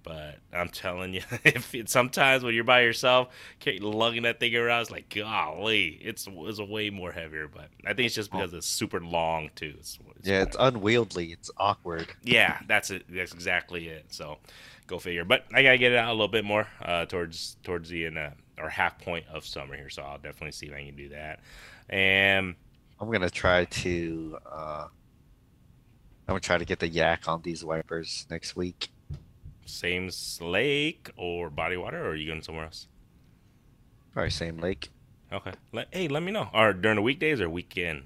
[0.08, 3.28] But I'm telling you, if it, sometimes when you're by yourself,
[3.66, 7.46] lugging that thing around, it's like, golly, it's it's a way more heavier.
[7.46, 9.74] But I think it's just because it's super long too.
[9.78, 11.30] It's, it's Yeah, it's unwieldy.
[11.30, 12.08] It's awkward.
[12.22, 13.04] yeah, that's it.
[13.10, 14.06] That's exactly it.
[14.08, 14.38] So,
[14.86, 15.26] go figure.
[15.26, 18.16] But I gotta get it out a little bit more uh, towards towards the end
[18.16, 19.90] uh, or half point of summer here.
[19.90, 21.40] So I'll definitely see if I can do that.
[21.90, 22.54] And
[22.98, 24.38] I'm gonna try to.
[24.50, 24.86] Uh,
[26.26, 28.88] I'm gonna try to get the yak on these wipers next week.
[29.68, 32.88] Same lake or body water, or are you going somewhere else?
[34.12, 34.90] Probably same lake.
[35.32, 35.52] Okay.
[35.72, 36.48] Let, hey, let me know.
[36.54, 38.02] Or during the weekdays or weekend.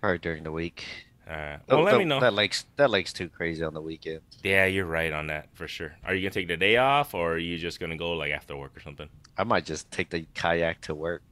[0.00, 0.84] Probably during the week.
[1.28, 2.20] Uh, Oh, well, let that- me know.
[2.20, 4.20] That lake's that lake's too crazy on the weekend.
[4.42, 5.94] Yeah, you're right on that for sure.
[6.04, 8.56] Are you gonna take the day off, or are you just gonna go like after
[8.56, 9.08] work or something?
[9.38, 11.22] I might just take the kayak to work,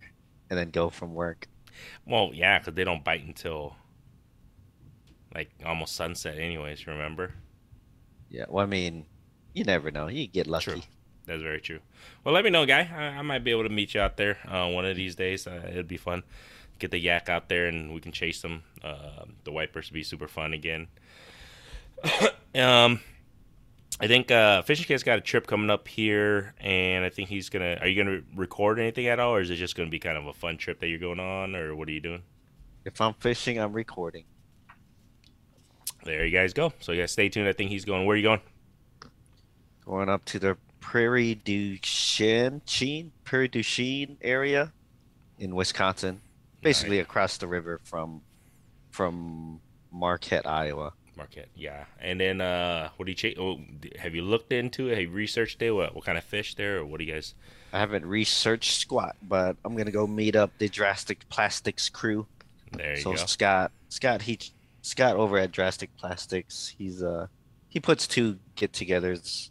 [0.49, 1.49] and then go from work.
[2.07, 3.75] Well, yeah, because they don't bite until
[5.35, 6.87] like almost sunset, anyways.
[6.87, 7.33] Remember?
[8.31, 8.45] Yeah.
[8.49, 9.07] Well, I mean,
[9.55, 10.09] you never know.
[10.09, 10.73] You get lucky.
[10.73, 10.83] True.
[11.27, 11.81] That's very true.
[12.25, 12.91] Well, let me know, guy.
[12.93, 15.47] I, I might be able to meet you out there uh, one of these days.
[15.47, 16.23] Uh, it'd be fun.
[16.79, 18.63] Get the yak out there and we can chase them.
[18.83, 20.89] Uh, the wipers would be super fun again.
[22.55, 23.01] um,
[24.01, 27.51] I think uh, Fishing Kid's got a trip coming up here, and I think he's
[27.51, 27.77] gonna.
[27.83, 30.27] Are you gonna record anything at all, or is it just gonna be kind of
[30.27, 32.23] a fun trip that you're going on, or what are you doing?
[32.87, 34.25] If I'm fishing, I'm recording.
[36.05, 36.73] There you guys go.
[36.81, 37.47] So you guys stay tuned.
[37.47, 38.07] I think he's going.
[38.07, 38.41] Where are you going?
[39.91, 44.73] Going up to the Prairie du Chien, Chien, Prairie du Chien area
[45.37, 46.21] in Wisconsin,
[46.63, 47.07] basically Nice.
[47.07, 48.23] across the river from
[48.93, 50.93] from Marquette, Iowa.
[51.17, 51.87] Marquette, yeah.
[51.99, 53.59] And then, uh, what do you cha- oh,
[53.99, 54.91] Have you looked into it?
[54.93, 55.73] Have you researched it?
[55.73, 57.35] What, what kind of fish there, or what do you guys?
[57.73, 62.29] I haven't researched squat, but I'm gonna go meet up the Drastic Plastics crew.
[62.73, 63.17] There you so go.
[63.27, 64.39] Scott, Scott, he,
[64.83, 67.27] Scott over at Drastic Plastics, he's uh,
[67.69, 69.50] he puts two get-togethers,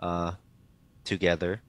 [0.00, 0.32] uh,
[1.04, 1.60] together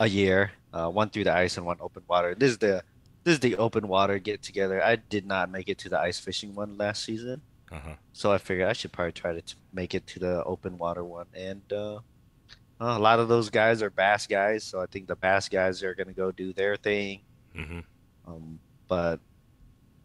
[0.00, 2.34] a year, uh, one through the ice and one open water.
[2.34, 2.82] This is the
[3.24, 4.82] this is the open water get-together.
[4.82, 7.40] I did not make it to the ice fishing one last season,
[7.70, 7.94] Uh-huh.
[8.12, 11.04] so I figured I should probably try to t- make it to the open water
[11.04, 11.26] one.
[11.32, 12.00] And uh, uh,
[12.80, 15.94] a lot of those guys are bass guys, so I think the bass guys are
[15.94, 17.20] gonna go do their thing.
[17.54, 17.80] hmm
[18.26, 19.20] Um, but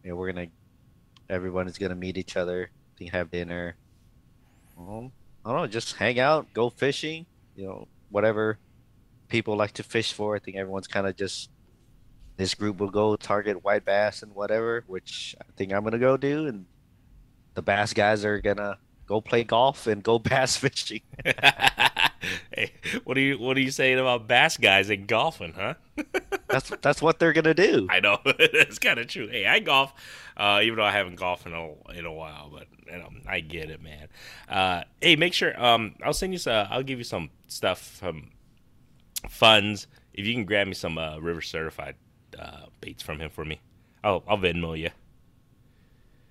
[0.04, 0.46] you know, we're gonna
[1.28, 2.70] everyone is gonna meet each other,
[3.10, 3.74] have dinner.
[4.78, 5.10] Um,
[5.44, 8.58] I don't know, just hang out, go fishing, you know, whatever
[9.28, 10.36] people like to fish for.
[10.36, 11.50] I think everyone's kind of just
[12.36, 16.16] this group will go target white bass and whatever, which I think I'm gonna go
[16.16, 16.66] do, and
[17.54, 21.02] the bass guys are gonna go play golf and go bass fishing.
[22.52, 22.72] hey,
[23.04, 25.74] what are you What are you saying about bass guys and golfing, huh?
[26.48, 27.86] That's that's what they're gonna do.
[27.90, 29.28] I know that's kind of true.
[29.28, 29.92] Hey, I golf,
[30.36, 33.40] uh, even though I haven't golfed in a in a while, but you know, I
[33.40, 34.08] get it, man.
[34.48, 36.66] Uh, hey, make sure um, I'll send you some.
[36.70, 38.30] I'll give you some stuff, um,
[39.28, 39.86] funds.
[40.14, 41.96] If you can grab me some uh, river certified
[42.38, 43.60] uh, baits from him for me,
[44.02, 44.90] I'll I'll Venmo you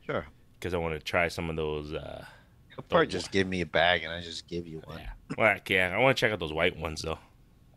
[0.05, 0.25] Sure.
[0.59, 1.93] because I want to try some of those.
[1.93, 2.25] Uh,
[2.69, 4.99] He'll probably just give me a bag and I just give you one.
[4.99, 5.09] Yeah.
[5.37, 7.19] Well, yeah, I want to check out those white ones though.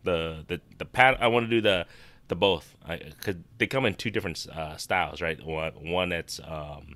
[0.05, 1.17] The the the pad.
[1.21, 1.87] I want to do the
[2.29, 2.77] the both.
[2.87, 5.43] I cause they come in two different uh, styles, right?
[5.45, 6.95] One one that's um,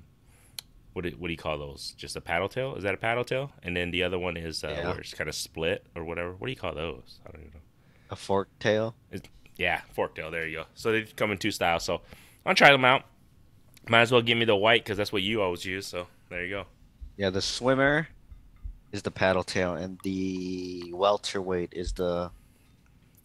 [0.93, 1.93] what do, what do you call those?
[1.97, 2.75] Just a paddle tail?
[2.75, 3.51] Is that a paddle tail?
[3.63, 4.87] And then the other one is uh, Yeah.
[4.91, 6.31] where it's kind of split or whatever.
[6.31, 7.19] What do you call those?
[7.27, 7.59] I don't even know.
[8.11, 8.95] A fork tail.
[9.57, 10.31] Yeah, fork tail.
[10.31, 10.65] There you go.
[10.73, 11.83] So they come in two styles.
[11.83, 11.99] So
[12.45, 13.03] I'll try them out.
[13.89, 15.85] Might as well give me the white because that's what you always use.
[15.85, 16.65] So there you go.
[17.17, 18.07] Yeah, the swimmer
[18.95, 22.31] is the paddle tail, and the welterweight is the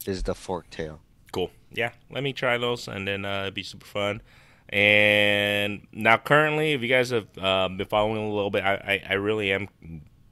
[0.06, 1.00] is the fork tail.
[1.32, 1.50] Cool.
[1.72, 4.20] Yeah, let me try those, and then uh, it'd be super fun.
[4.68, 9.02] And now, currently, if you guys have uh, been following a little bit, I, I,
[9.10, 9.68] I, really am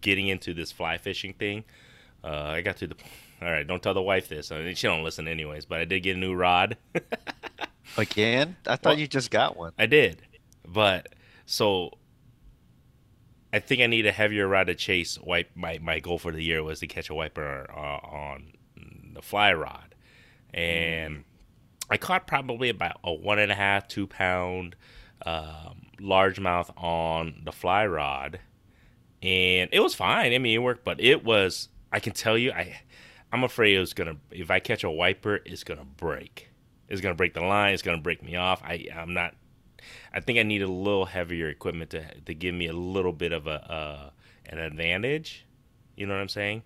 [0.01, 1.64] getting into this fly fishing thing.
[2.22, 2.96] Uh, I got to the.
[3.40, 4.51] All right, don't tell the wife this.
[4.51, 5.64] I mean, she don't listen anyways.
[5.64, 6.77] But I did get a new rod.
[7.96, 9.72] Again, I thought well, you just got one.
[9.79, 10.22] I did,
[10.66, 11.09] but
[11.46, 11.92] so
[13.52, 15.18] I think I need a heavier rod to chase.
[15.18, 18.52] Wipe my my goal for the year was to catch a wiper uh, on
[19.14, 19.94] the fly rod,
[20.52, 21.24] and
[21.90, 24.76] I caught probably about a one and a half, two pound
[25.24, 28.40] um, largemouth on the fly rod,
[29.22, 30.32] and it was fine.
[30.32, 31.68] I mean, it worked, but it was.
[31.90, 32.80] I can tell you, I
[33.32, 34.16] I'm afraid it was gonna.
[34.30, 36.50] If I catch a wiper, it's gonna break.
[36.88, 37.74] It's gonna break the line.
[37.74, 38.62] It's gonna break me off.
[38.62, 39.34] I I'm not.
[40.18, 43.33] I think I need a little heavier equipment to to give me a little bit
[43.33, 44.11] of a uh,
[44.46, 45.46] an advantage.
[45.96, 46.62] You know what I'm saying?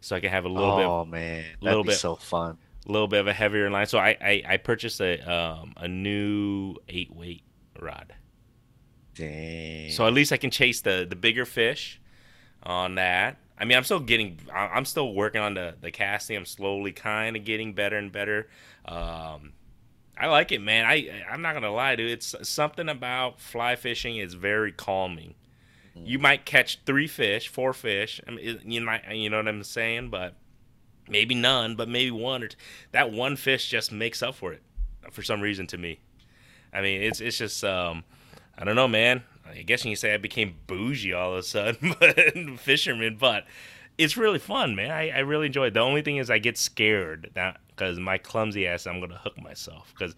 [0.00, 0.86] So I can have a little oh, bit.
[0.86, 2.58] Oh man, that'd little be bit, so fun
[2.88, 3.86] a little bit of a heavier line.
[3.86, 7.42] So I I, I purchased a um, a new eight weight
[7.80, 8.14] rod.
[9.14, 9.90] Dang.
[9.90, 12.00] So at least I can chase the the bigger fish
[12.62, 13.36] on that.
[13.60, 16.36] I mean, I'm still getting, I'm still working on the the casting.
[16.36, 18.48] I'm slowly kind of getting better and better.
[18.84, 19.52] Um,
[20.18, 20.84] I like it, man.
[20.84, 22.10] I I'm not gonna lie, dude.
[22.10, 25.34] It's something about fly fishing is very calming.
[25.96, 26.06] Mm-hmm.
[26.06, 28.20] You might catch three fish, four fish.
[28.26, 30.34] I mean, you might, you know what I'm saying, but
[31.08, 32.56] maybe none, but maybe one or two.
[32.92, 34.62] that one fish just makes up for it
[35.12, 36.00] for some reason to me.
[36.72, 38.04] I mean, it's it's just um,
[38.56, 39.22] I don't know, man.
[39.48, 42.16] I guess you can say I became bougie all of a sudden, but
[42.58, 43.16] fisherman.
[43.18, 43.44] But
[43.98, 44.90] it's really fun, man.
[44.90, 45.74] I, I really enjoy it.
[45.74, 47.30] The only thing is I get scared
[47.68, 50.14] because my clumsy ass, I'm gonna hook myself because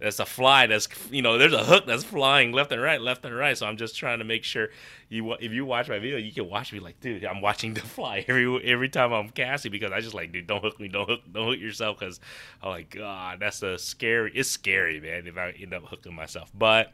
[0.00, 3.24] that's a fly that's you know there's a hook that's flying left and right left
[3.24, 4.68] and right so i'm just trying to make sure
[5.08, 7.80] you if you watch my video you can watch me like dude i'm watching the
[7.96, 11.08] fly every every time i'm casting because i just like dude don't hook me don't
[11.08, 12.20] hook don't hook yourself because
[12.60, 16.14] i'm oh like god that's a scary it's scary man if i end up hooking
[16.14, 16.92] myself but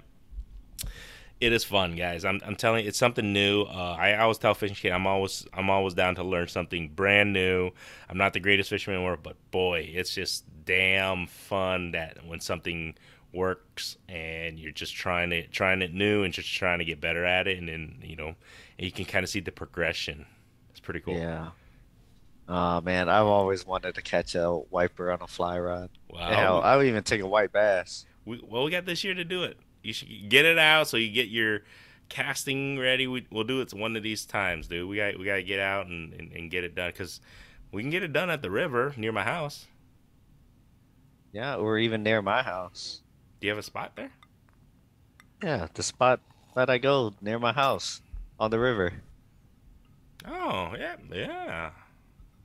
[1.40, 2.24] it is fun, guys.
[2.24, 3.62] I'm, I'm telling you, it's something new.
[3.62, 7.33] Uh, I always tell fishing kid, I'm always I'm always down to learn something brand
[7.33, 7.70] new.
[8.09, 12.18] I'm not the greatest fisherman in the world, but boy, it's just damn fun that
[12.26, 12.94] when something
[13.33, 17.24] works and you're just trying it trying it new and just trying to get better
[17.24, 18.35] at it, and then you know
[18.79, 20.26] you can kind of see the progression.
[20.70, 21.16] It's pretty cool.
[21.16, 21.50] Yeah.
[22.50, 25.88] Oh man, I've always wanted to catch a wiper on a fly rod.
[26.11, 26.35] Wow.
[26.35, 28.05] Hell, I would even take a white bass.
[28.26, 30.96] We, well, we got this year to do it you should get it out so
[30.96, 31.60] you get your
[32.08, 33.06] casting ready.
[33.06, 34.88] We, will do it one of these times, dude.
[34.88, 37.20] We got we got to get out and, and, and get it done because
[37.72, 39.66] we can get it done at the river near my house.
[41.32, 43.02] Yeah, or even near my house.
[43.40, 44.10] Do you have a spot there?
[45.42, 46.20] Yeah, the spot
[46.54, 48.02] that I go near my house
[48.38, 48.92] on the river.
[50.26, 51.70] Oh yeah, yeah.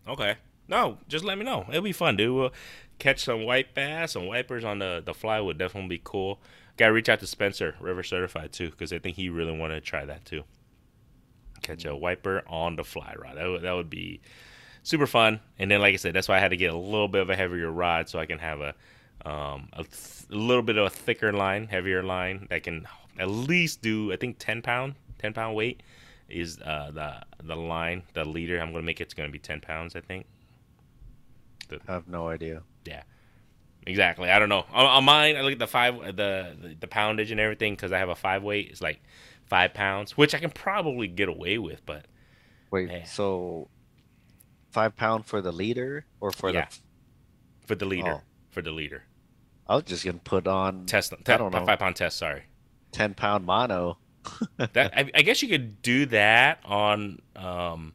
[0.07, 0.35] Okay.
[0.67, 1.65] No, just let me know.
[1.69, 2.33] It'll be fun, dude.
[2.33, 2.53] We'll
[2.97, 6.39] catch some white bass, some wipers on the the fly would definitely be cool.
[6.77, 9.75] Got to reach out to Spencer, River Certified too, because I think he really wanted
[9.75, 10.43] to try that too.
[11.61, 13.37] Catch a wiper on the fly rod.
[13.37, 14.21] That, that would be
[14.83, 15.39] super fun.
[15.57, 17.29] And then, like I said, that's why I had to get a little bit of
[17.29, 18.75] a heavier rod so I can have a
[19.25, 23.29] um, a, th- a, little bit of a thicker line, heavier line that can at
[23.29, 25.81] least do I think ten pound, ten pound weight
[26.29, 28.59] is uh, the the line, the leader.
[28.59, 30.25] I'm gonna make it's gonna be ten pounds, I think.
[31.69, 32.61] The, I have no idea.
[32.85, 33.03] Yeah,
[33.85, 34.29] exactly.
[34.29, 34.65] I don't know.
[34.73, 37.91] On, on mine, I look at the five, the the, the poundage and everything because
[37.91, 38.69] I have a five weight.
[38.71, 39.01] It's like
[39.45, 41.85] five pounds, which I can probably get away with.
[41.85, 42.05] But
[42.71, 43.05] wait, man.
[43.05, 43.69] so
[44.71, 46.65] five pound for the leader or for yeah.
[46.65, 48.21] the for the leader oh.
[48.49, 49.03] for the leader.
[49.67, 51.11] I was just gonna put on test.
[51.23, 52.17] Te- I don't know five pound test.
[52.17, 52.43] Sorry,
[52.91, 53.97] ten pound mono.
[54.57, 57.21] that I, I, guess you could do that on.
[57.35, 57.93] Um,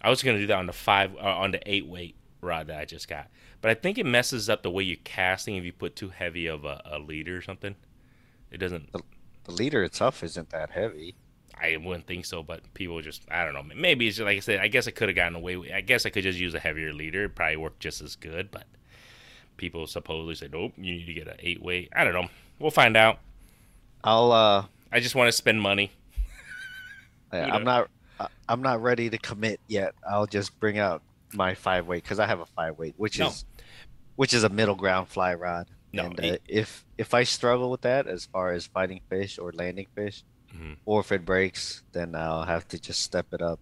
[0.00, 2.16] I was gonna do that on the five uh, on the eight weight
[2.46, 3.28] rod that I just got.
[3.60, 6.46] But I think it messes up the way you're casting if you put too heavy
[6.46, 7.74] of a, a leader or something.
[8.50, 8.92] It doesn't.
[8.92, 9.00] The,
[9.44, 11.14] the leader itself isn't that heavy.
[11.58, 13.62] I wouldn't think so, but people just I don't know.
[13.74, 14.60] Maybe it's just like I said.
[14.60, 15.72] I guess I could have gotten away with.
[15.72, 17.24] I guess I could just use a heavier leader.
[17.24, 18.64] It probably worked just as good, but
[19.56, 22.28] people supposedly say, "Nope, you need to get an eight weight." I don't know.
[22.58, 23.20] We'll find out.
[24.04, 24.32] I'll.
[24.32, 25.92] uh I just want to spend money.
[27.32, 27.90] I'm not.
[28.48, 29.94] I'm not ready to commit yet.
[30.08, 31.02] I'll just bring out
[31.36, 33.28] my five weight because I have a five weight, which no.
[33.28, 33.44] is
[34.16, 35.68] which is a middle ground fly rod.
[35.92, 39.52] No, and uh, if if I struggle with that as far as fighting fish or
[39.52, 40.74] landing fish, mm-hmm.
[40.84, 43.60] or if it breaks, then I'll have to just step it up.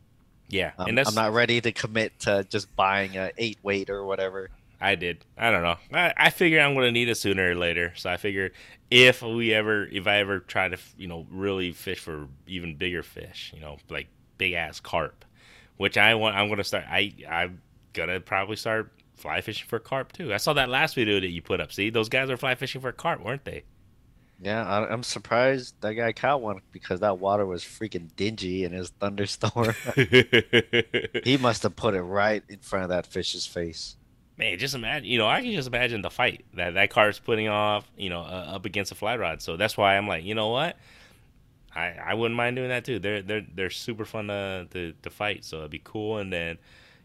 [0.48, 4.04] Yeah, um, and I'm not ready to commit to just buying a eight weight or
[4.04, 4.50] whatever.
[4.80, 5.24] I did.
[5.38, 5.76] I don't know.
[5.92, 7.94] I, I figure I'm going to need it sooner or later.
[7.96, 8.50] So I figure
[8.90, 13.02] if we ever, if I ever try to, you know, really fish for even bigger
[13.02, 15.24] fish, you know, like big ass carp,
[15.76, 16.36] which I want.
[16.36, 16.84] I'm gonna start.
[16.88, 17.60] I I'm
[17.92, 20.32] gonna probably start fly fishing for carp too.
[20.32, 21.72] I saw that last video that you put up.
[21.72, 23.64] See, those guys are fly fishing for carp, weren't they?
[24.40, 28.72] Yeah, I, I'm surprised that guy caught one because that water was freaking dingy in
[28.72, 29.74] his thunderstorm.
[31.24, 33.96] He must have put it right in front of that fish's face.
[34.36, 37.48] Man, just imagine, you know, I can just imagine the fight that that car's putting
[37.48, 39.40] off, you know, uh, up against a fly rod.
[39.40, 40.76] So that's why I'm like, you know what?
[41.74, 42.98] I, I wouldn't mind doing that too.
[42.98, 46.18] They're they're they're super fun to, to, to fight, so it'd be cool.
[46.18, 46.58] And then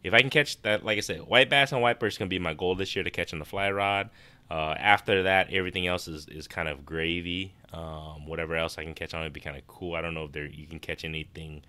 [0.04, 2.30] if I can catch that, like I said, white bass and white perch is gonna
[2.30, 4.10] be my goal this year to catch on the fly rod.
[4.50, 7.54] Uh, after that, everything else is, is kind of gravy.
[7.72, 9.96] Um, whatever else I can catch on it would be kind of cool.
[9.96, 11.64] I don't know if there you can catch anything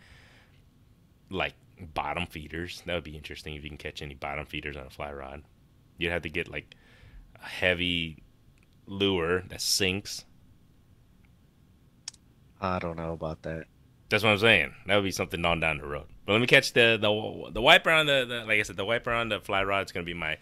[1.28, 1.54] like
[1.94, 2.82] bottom feeders.
[2.86, 5.42] That would be interesting if you can catch any bottom feeders on a fly rod.
[5.98, 6.74] You'd have to get like
[7.42, 8.22] a heavy
[8.86, 10.24] lure that sinks.
[12.61, 13.64] I don't know about that.
[14.09, 14.75] That's what I'm saying.
[14.87, 16.07] That would be something on down the road.
[16.27, 18.85] But let me catch the the the wiper on the, the like I said, the
[18.85, 20.37] wiper on the fly rod is gonna be my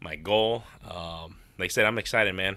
[0.00, 0.64] my goal.
[0.84, 2.56] Um, like I said, I'm excited, man.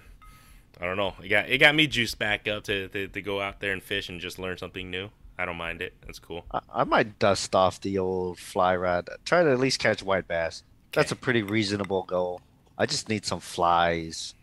[0.79, 1.13] I don't know.
[1.23, 3.81] It got it got me juiced back up to, to, to go out there and
[3.81, 5.09] fish and just learn something new.
[5.37, 5.93] I don't mind it.
[6.05, 6.45] That's cool.
[6.51, 9.09] I, I might dust off the old fly rod.
[9.25, 10.63] Try to at least catch white bass.
[10.91, 12.41] That's a pretty reasonable goal.
[12.77, 14.35] I just need some flies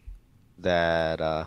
[0.58, 1.46] that uh,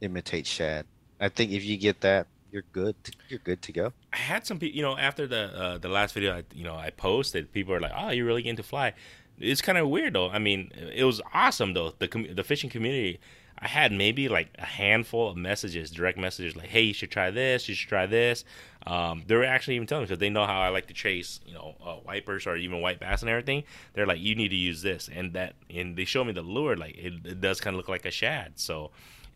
[0.00, 0.86] imitate shad.
[1.20, 3.02] I think if you get that, you're good.
[3.04, 3.92] To, you're good to go.
[4.12, 6.76] I had some people, you know, after the uh, the last video, I, you know,
[6.76, 7.50] I posted.
[7.52, 8.92] People are like, "Oh, you're really into fly."
[9.38, 10.30] It's kind of weird though.
[10.30, 11.94] I mean, it was awesome though.
[11.98, 13.18] The com- the fishing community.
[13.64, 17.30] I had maybe like a handful of messages, direct messages, like, "Hey, you should try
[17.30, 17.68] this.
[17.68, 18.44] You should try this."
[18.86, 21.38] Um, they were actually even telling me because they know how I like to chase,
[21.46, 23.62] you know, uh, wipers or even white bass and everything.
[23.94, 26.76] They're like, "You need to use this," and that, and they show me the lure.
[26.76, 28.58] Like, it, it does kind of look like a shad.
[28.58, 28.90] So,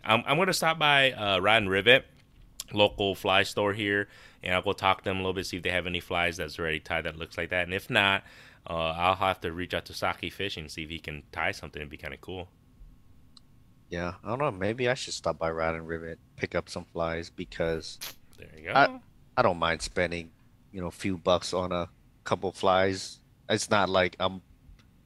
[0.05, 2.05] I'm, I'm gonna stop by uh, Rod and Rivet
[2.73, 4.09] local fly store here,
[4.43, 6.37] and I'll go talk to them a little bit, see if they have any flies
[6.37, 7.65] that's already tied that looks like that.
[7.65, 8.25] And if not,
[8.69, 11.81] uh, I'll have to reach out to Saki Fishing see if he can tie something.
[11.81, 12.49] It'd be kind of cool.
[13.89, 14.51] Yeah, I don't know.
[14.51, 17.99] Maybe I should stop by Rod and Rivet, pick up some flies because
[18.39, 18.73] There you go.
[18.75, 19.01] I-
[19.39, 20.31] I don't mind spending,
[20.73, 21.91] you know, a few bucks on a
[22.25, 23.21] couple flies.
[23.51, 24.41] It's not like I'm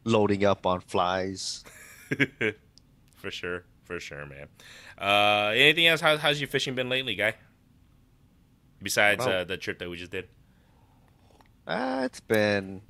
[0.05, 1.65] loading up on flies.
[3.17, 4.47] for sure, for sure, man.
[4.97, 6.01] Uh, anything else?
[6.01, 7.35] How, how's your fishing been lately, guy?
[8.83, 10.29] Besides uh, the trip that we just did.
[11.67, 12.83] Uh, it's been.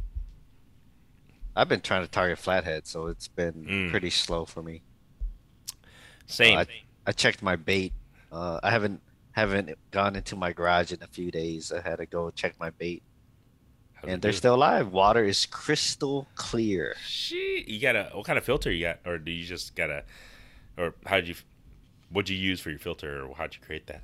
[1.56, 3.90] I've been trying to target flathead, so it's been Mm.
[3.90, 4.82] pretty slow for me.
[6.26, 6.58] Same.
[6.58, 6.66] I,
[7.06, 7.92] I checked my bait.
[8.30, 9.00] Uh, I haven't
[9.32, 11.72] haven't gone into my garage in a few days.
[11.72, 13.02] I had to go check my bait,
[13.94, 14.36] How's it and they're do?
[14.36, 14.92] still alive.
[14.92, 16.94] Water is crystal clear.
[17.04, 19.90] Shit, you got a what kind of filter you got, or do you just got
[19.90, 20.04] a,
[20.78, 21.34] or how did you,
[22.10, 24.02] what'd you use for your filter, or how'd you create that?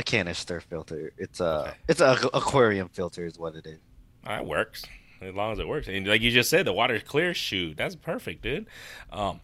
[0.00, 1.12] A canister filter.
[1.18, 1.76] It's a Okay.
[1.88, 3.78] it's a aquarium filter is what it is.
[4.24, 4.82] That works
[5.20, 5.88] as long as it works.
[5.88, 7.34] And like you just said, the water's clear.
[7.34, 8.64] Shoot, that's perfect, dude.
[9.12, 9.40] Um,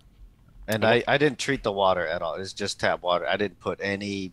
[0.66, 2.34] And I, I didn't treat the water at all.
[2.36, 3.26] It's just tap water.
[3.28, 4.32] I didn't put any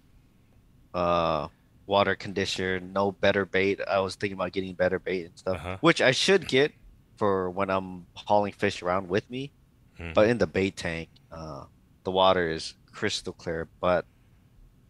[0.93, 1.49] uh
[1.87, 3.81] water conditioner, no better bait.
[3.85, 5.77] I was thinking about getting better bait and stuff, Uh-huh.
[5.81, 6.71] which I should get
[7.17, 9.51] for when I'm hauling fish around with me.
[9.99, 10.13] Mhm.
[10.13, 11.65] But in the bait tank, uh,
[12.05, 13.67] the water is crystal clear.
[13.81, 14.05] But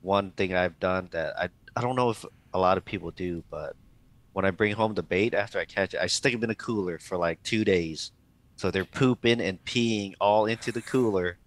[0.04, 3.44] one thing I've done that I I don't know if a lot of people do,
[3.50, 3.76] but
[4.34, 6.56] when I bring home the bait after I catch it, I stick them in a
[6.56, 8.12] cooler for like two days.
[8.56, 11.40] So they're pooping and peeing all into the cooler,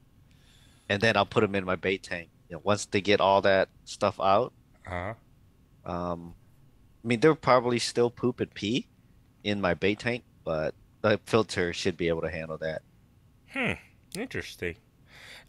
[0.89, 2.31] and then I'll put them in my bait tank.
[2.49, 4.53] You know, once they get all that stuff out,
[4.87, 5.15] uh-huh.
[5.85, 6.35] um,
[7.05, 8.89] I mean they're probably still poop and pee
[9.45, 12.83] in my bait tank, but the filter should be able to handle that.
[13.53, 13.73] Hmm.
[14.19, 14.77] Interesting.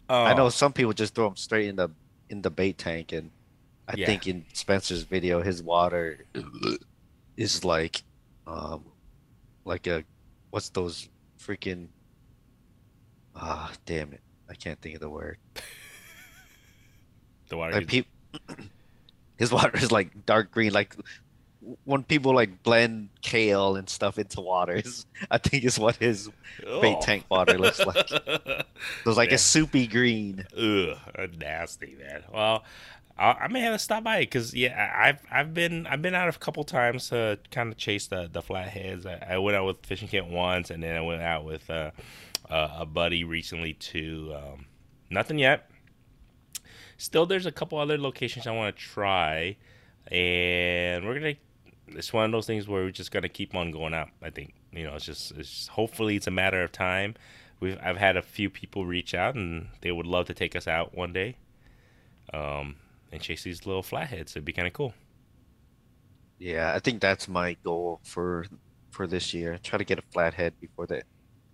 [0.08, 1.90] I know Oh, some people just throw them straight in the
[2.30, 3.30] in the bait tank, and
[3.86, 4.06] I Yeah.
[4.06, 6.26] think in Spencer's video, his water
[7.36, 8.02] is like,
[8.46, 8.84] um,
[9.64, 10.04] like a
[10.50, 11.08] what's those
[11.40, 11.88] freaking
[13.36, 15.38] ah damn it, I can't think of the word.
[17.48, 17.72] the water.
[17.74, 18.06] Like gets-
[18.48, 18.58] peop
[19.38, 20.94] his water is like dark green, like
[21.84, 24.74] when people like blend kale and stuff into water.
[24.74, 27.00] Is, I think is what his bait Oh.
[27.02, 28.10] tank water looks like.
[28.26, 28.66] It
[29.04, 29.34] was like Yeah.
[29.36, 30.46] a soupy green.
[30.56, 30.96] Ugh,
[31.38, 32.22] nasty man.
[32.32, 32.64] Well,
[33.18, 36.28] I, I may have to stop by because yeah, I've I've been I've been out
[36.34, 39.04] a couple times to kind of chase the the flatheads.
[39.06, 41.90] I, I went out with fishing camp once, and then I went out with uh,
[42.48, 44.32] uh, a buddy recently too.
[44.36, 44.66] Um,
[45.10, 45.68] nothing yet.
[46.96, 49.56] Still, there's a couple other locations I want to try,
[50.12, 51.34] and we're gonna.
[51.96, 54.08] It's one of those things where we're just gonna keep on going out.
[54.22, 57.14] I think you know, it's just it's just- hopefully it's a matter of time.
[57.60, 60.68] We've I've had a few people reach out and they would love to take us
[60.68, 61.36] out one day,
[62.32, 62.76] um,
[63.10, 64.32] and chase these little flatheads.
[64.32, 64.94] It'd be kind of cool.
[66.38, 68.46] Yeah, I think that's my goal for
[68.90, 69.58] for this year.
[69.62, 71.02] Try to get a flathead before the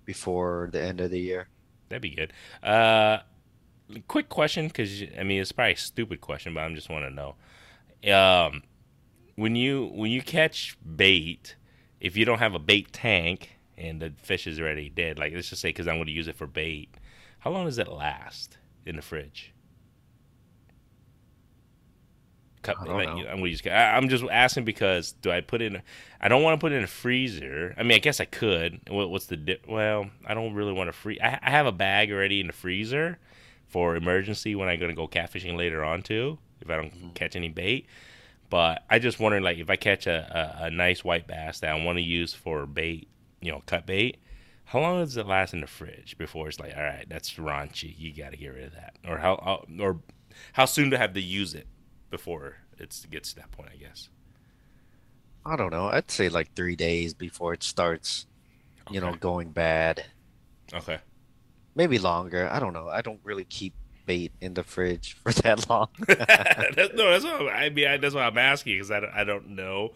[0.04, 1.48] before the end of the year.
[1.88, 2.32] That'd be good.
[2.62, 3.20] Uh,
[4.08, 7.10] quick question, because I mean it's probably a stupid question, but I'm just want to
[7.10, 7.36] know.
[8.14, 8.62] Um,
[9.36, 11.56] when you when you catch bait,
[12.00, 15.50] if you don't have a bait tank and the fish is already dead, like let's
[15.50, 16.94] just say because I'm going to use it for bait,
[17.40, 19.52] how long does it last in the fridge?
[22.62, 23.08] Cut, I like.
[23.08, 23.60] I'm gonna use.
[23.66, 25.82] I, I'm just asking because do I put it in?
[26.18, 27.74] I don't want to put it in a freezer.
[27.76, 28.80] I mean, I guess I could.
[28.88, 29.36] What, what's the?
[29.36, 31.20] Di- well, I don't really want to free.
[31.20, 33.18] I, I have a bag already in the freezer
[33.68, 36.38] for emergency when I'm gonna go catfishing later on too.
[36.62, 37.14] If I don't Mhm.
[37.14, 37.86] catch any bait,
[38.54, 41.74] but I just wondering like if I catch a, a, a nice white bass that
[41.74, 43.08] I want to use for bait,
[43.40, 44.18] you know, cut bait.
[44.66, 47.92] How long does it last in the fridge before it's like, all right, that's raunchy.
[47.98, 49.98] You got to get rid of that, or how, or
[50.52, 51.66] how soon to have to use it
[52.10, 53.70] before it gets to that point?
[53.74, 54.08] I guess.
[55.44, 55.88] I don't know.
[55.88, 58.26] I'd say like three days before it starts,
[58.88, 60.04] you know, going bad.
[60.72, 60.98] Okay.
[61.74, 62.48] Maybe longer.
[62.48, 62.88] I don't know.
[62.88, 63.74] I don't really keep
[64.06, 65.88] bait in the fridge for that long.
[66.06, 67.86] that's, no, that's what I mean.
[67.86, 69.92] I, that's what I'm asking because I, don't- I don't know.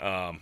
[0.00, 0.40] Um,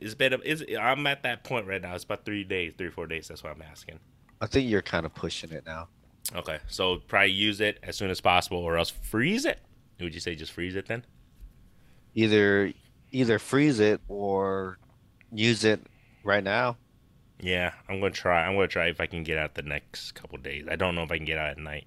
[0.00, 1.94] it's been is I'm at that point right now.
[1.94, 3.28] It's about three days, three or four days.
[3.28, 4.00] That's what I'm asking.
[4.40, 5.88] I think you're kind of pushing it now.
[6.34, 9.60] Okay, so probably use it as soon as possible, or else freeze it.
[10.00, 11.04] Would you say just freeze it then?
[12.14, 12.72] Either
[13.12, 14.78] either freeze it or
[15.32, 15.80] use it
[16.24, 16.76] right now.
[17.40, 18.44] Yeah, I'm gonna try.
[18.44, 20.66] I'm gonna try if I can get out the next couple days.
[20.68, 21.86] I don't know if I can get out at night,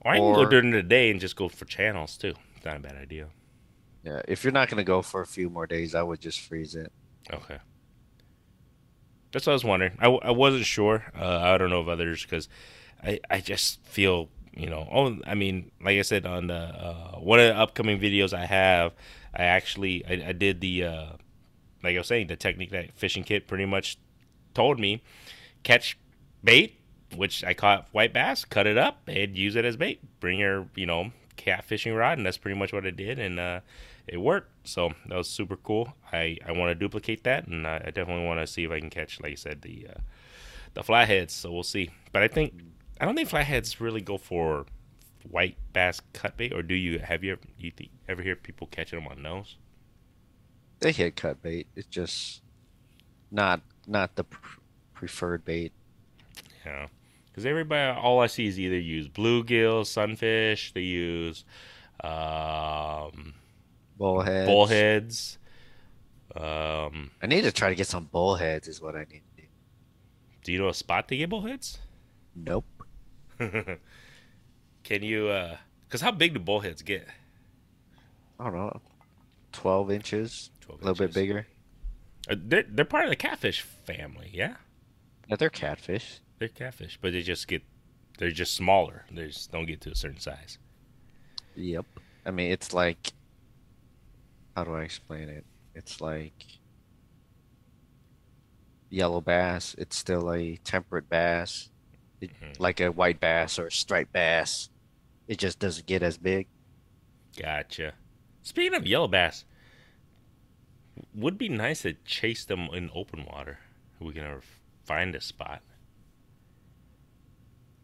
[0.00, 2.34] or I can go during the day and just go for channels too.
[2.56, 3.28] It's not a bad idea.
[4.04, 6.74] Yeah, if you're not gonna go for a few more days, I would just freeze
[6.74, 6.92] it.
[7.32, 7.58] Okay.
[9.32, 9.92] That's what I was wondering.
[10.00, 11.04] I, I wasn't sure.
[11.18, 12.48] Uh, I don't know of others because
[13.02, 17.18] I, I just feel, you know, oh, I mean, like I said on the uh,
[17.18, 18.94] one of the upcoming videos I have,
[19.34, 21.06] I actually I, I did the uh,
[21.82, 23.98] like I was saying the technique that fishing kit pretty much
[24.54, 25.02] told me
[25.62, 25.98] catch
[26.42, 26.77] bait,
[27.16, 30.00] which I caught white bass, cut it up and use it as bait.
[30.20, 33.40] Bring your you know cat fishing rod, and that's pretty much what I did, and
[33.40, 33.60] uh,
[34.06, 34.50] it worked.
[34.64, 35.94] So that was super cool.
[36.12, 38.80] I, I want to duplicate that, and I, I definitely want to see if I
[38.80, 40.00] can catch, like I said, the uh,
[40.74, 41.32] the flatheads.
[41.32, 41.90] So we'll see.
[42.12, 42.54] But I think
[43.00, 44.66] I don't think flatheads really go for
[45.30, 46.98] white bass cut bait, or do you?
[46.98, 49.56] Have you ever, you think, ever hear people catching them on nose?
[50.80, 51.66] They hit cut bait.
[51.74, 52.42] It's just
[53.30, 54.60] not not the pr-
[54.94, 55.72] preferred bait.
[56.64, 56.88] Yeah,
[57.38, 60.72] because everybody, all I see is either use bluegill, sunfish.
[60.72, 61.44] They use
[62.02, 63.34] um,
[63.96, 64.48] Bullheads.
[64.48, 65.38] bullheads.
[66.34, 68.66] Um, I need to try to get some bullheads.
[68.66, 69.48] Is what I need to do.
[70.42, 71.78] do you know a spot to get bullheads?
[72.34, 72.64] Nope.
[73.38, 75.28] Can you?
[75.28, 77.06] uh Because how big do bullheads get?
[78.40, 78.80] I don't know.
[79.52, 80.50] Twelve inches.
[80.62, 81.46] 12 A 12 little bit bigger.
[82.28, 84.56] Uh, they're they're part of the catfish family, yeah.
[85.28, 86.20] Yeah, they're catfish.
[86.38, 87.62] They're catfish, but they just get
[88.18, 89.04] they're just smaller.
[89.12, 90.58] They just don't get to a certain size.
[91.54, 91.86] Yep.
[92.26, 93.12] I mean, it's like,
[94.56, 95.44] how do I explain it?
[95.74, 96.32] It's like
[98.90, 99.74] yellow bass.
[99.78, 101.70] It's still a temperate bass,
[102.20, 102.58] it, Mhm.
[102.58, 104.70] like a white bass or a striped bass.
[105.28, 106.48] It just doesn't get as big.
[107.36, 107.94] Gotcha.
[108.42, 109.44] Speaking of yellow bass,
[111.14, 113.58] would be nice to chase them in open water.
[113.94, 114.42] If we can ever
[114.84, 115.62] find a spot.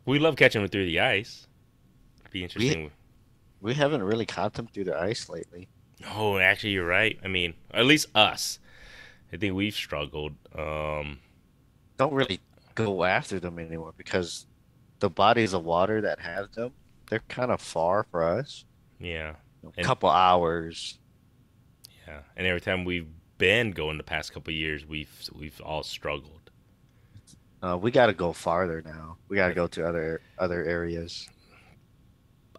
[0.07, 1.47] We love catching them through the ice.
[2.31, 2.91] Be interesting.
[3.61, 5.69] We haven't really caught them through the ice lately.
[6.15, 7.19] Oh, actually, you're right.
[7.25, 8.59] I mean, at least us.
[9.33, 10.33] I think we've struggled.
[10.57, 11.19] Um,
[11.97, 12.41] Don't really
[12.75, 14.47] go after them anymore because
[14.99, 16.73] the bodies of water that have them,
[17.09, 18.65] they're kind of far for us.
[18.99, 19.35] yeah,
[19.79, 20.99] A couple hours.
[22.07, 22.21] yeah.
[22.37, 26.44] And every time we've been going the past couple of years, we've we've all struggled.
[27.65, 29.17] Uh, we got to go farther now.
[29.29, 31.27] We got to go to other other areas.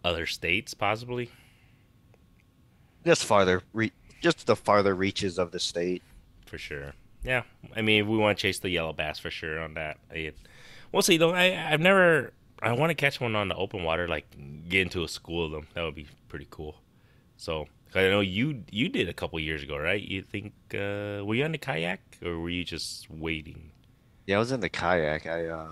[0.04, 1.30] Other states, possibly.
[3.04, 6.02] Just farther, re- just the farther reaches of the state.
[6.44, 6.92] for sure.
[7.22, 7.42] Yeah,
[7.76, 9.98] I mean, we want to chase the yellow bass for sure on that.
[10.90, 11.32] We'll see though.
[11.32, 12.32] I I've never.
[12.60, 14.26] I want to catch one on the open water, like
[14.68, 15.68] get into a school of them.
[15.74, 16.76] That would be pretty cool.
[17.36, 20.02] So I know you you did a couple years ago, right?
[20.02, 23.70] You think uh, were you on the kayak or were you just waiting?
[24.26, 25.26] Yeah, I was in the kayak.
[25.26, 25.68] I uh,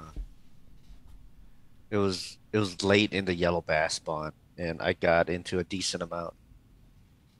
[1.90, 5.64] it was it was late in the yellow bass spawn, and I got into a
[5.64, 6.34] decent amount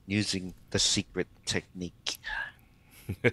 [0.05, 2.19] using the secret technique.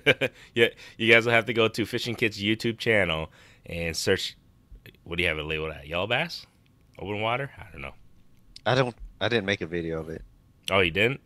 [0.55, 0.69] yeah,
[0.99, 3.31] you guys will have to go to Fishing Kids YouTube channel
[3.67, 4.37] and search.
[5.05, 5.87] What do you have it labeled at?
[5.87, 6.47] Yellow bass,
[6.99, 7.51] open water.
[7.59, 7.95] I don't know.
[8.65, 10.23] I don't, I didn't make a video of it.
[10.71, 11.21] Oh, you didn't?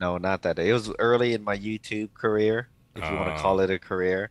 [0.00, 0.68] No, not that day.
[0.68, 3.34] It was early in my YouTube career, if you want Oh.
[3.34, 4.30] to call it a career.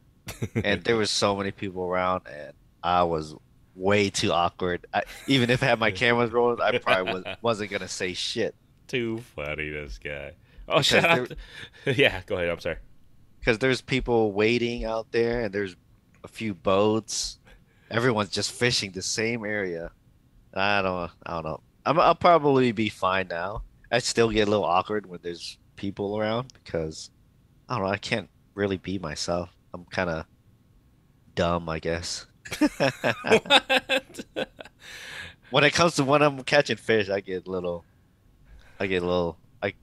[0.55, 2.53] And there was so many people around, and
[2.83, 3.35] I was
[3.75, 4.85] way too awkward.
[4.93, 8.55] I, even if I had my cameras rolling, I probably was, wasn't gonna say shit.
[8.87, 10.33] Too funny, this guy.
[10.67, 11.31] Oh, shout out!
[11.85, 11.93] To...
[11.95, 12.49] yeah, go ahead.
[12.49, 12.77] I'm sorry.
[13.39, 15.75] Because there's people waiting out there, and there's
[16.23, 17.39] a few boats.
[17.89, 19.91] Everyone's just fishing the same area.
[20.53, 21.11] I don't.
[21.25, 21.61] I don't know.
[21.85, 23.63] I'm, I'll probably be fine now.
[23.91, 27.09] I still get a little awkward when there's people around because
[27.69, 27.91] I don't know.
[27.91, 29.56] I can't really be myself.
[29.77, 30.25] I'm kind of
[31.35, 32.25] dumb, I guess.
[35.51, 37.85] when it comes to when I'm catching fish, I get a little,
[38.79, 39.73] I get a little, I,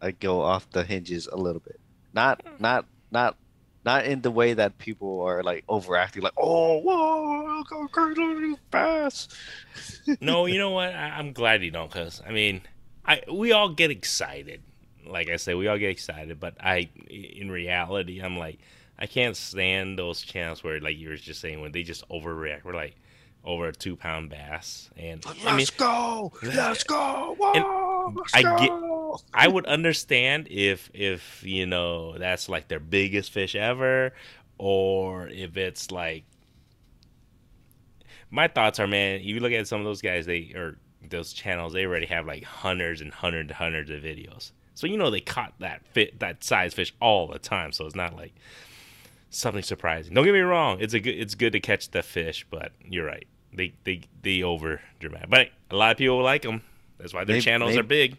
[0.00, 1.80] I go off the hinges a little bit.
[2.12, 2.62] Not, hmm.
[2.62, 3.36] not, not,
[3.84, 9.34] not in the way that people are like overacting, like, oh, whoa, go crazy fast.
[10.20, 10.94] no, you know what?
[10.94, 12.60] I, am glad you don't, because I mean,
[13.04, 14.62] I we all get excited.
[15.04, 18.60] Like I said, we all get excited, but I, in reality, I'm like
[18.98, 22.64] I can't stand those channels where, like you were just saying, when they just overreact.
[22.64, 22.96] We're like
[23.44, 28.42] over a two pound bass, and let's I mean, go, let's go, Whoa, let's I
[28.42, 28.56] go.
[28.58, 34.12] get, I would understand if if you know that's like their biggest fish ever,
[34.58, 36.24] or if it's like.
[38.34, 39.16] My thoughts are, man.
[39.16, 40.78] If you look at some of those guys, they or
[41.10, 44.52] those channels, they already have like hundreds and hundreds and hundreds of videos.
[44.74, 47.72] So you know they caught that fit that size fish all the time.
[47.72, 48.34] So it's not like
[49.32, 50.14] something surprising.
[50.14, 53.06] Don't get me wrong; it's a good it's good to catch the fish, but you're
[53.06, 53.26] right.
[53.52, 56.62] They they they over dramatic, but a lot of people like them.
[56.98, 58.16] That's why their maybe, channels maybe, are big.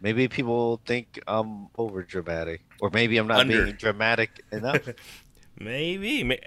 [0.00, 3.64] Maybe people think I'm over dramatic, or maybe I'm not Under.
[3.64, 4.88] being dramatic enough.
[5.58, 6.22] maybe.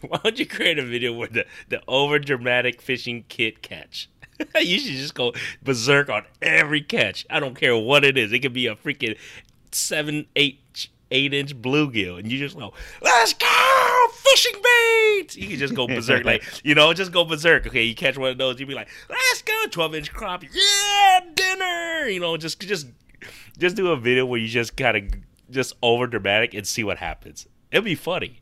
[0.00, 4.08] Why don't you create a video with the the over dramatic fishing kit catch?
[4.60, 5.32] you should just go
[5.62, 7.26] berserk on every catch.
[7.28, 8.32] I don't care what it is.
[8.32, 9.16] It could be a freaking
[9.72, 10.60] seven, eight
[11.10, 15.86] eight inch bluegill, and you just go, "Let's go fishing bait!" You can just go
[15.86, 17.66] berserk, like you know, just go berserk.
[17.66, 21.20] Okay, you catch one of those, you be like, "Let's go twelve inch crop, yeah,
[21.34, 22.88] dinner!" You know, just just
[23.58, 26.98] just do a video where you just kind of just over dramatic and see what
[26.98, 27.46] happens.
[27.70, 28.40] It'd be funny.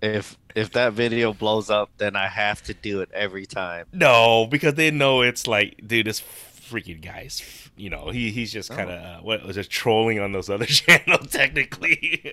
[0.00, 3.86] If if that video blows up, then I have to do it every time.
[3.92, 7.40] No, because they know it's like, dude, this freaking guy's
[7.76, 9.04] you know he he's just kind of oh.
[9.04, 12.32] uh, what was just trolling on those other channels technically.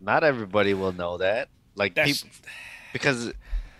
[0.00, 2.30] not everybody will know that, like people,
[2.92, 3.32] because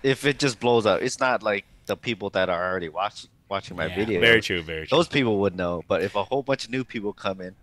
[0.02, 3.76] if it just blows up, it's not like the people that are already watching watching
[3.76, 4.20] my yeah, video.
[4.20, 4.96] Very true, very true.
[4.96, 7.54] Those people would know, but if a whole bunch of new people come in,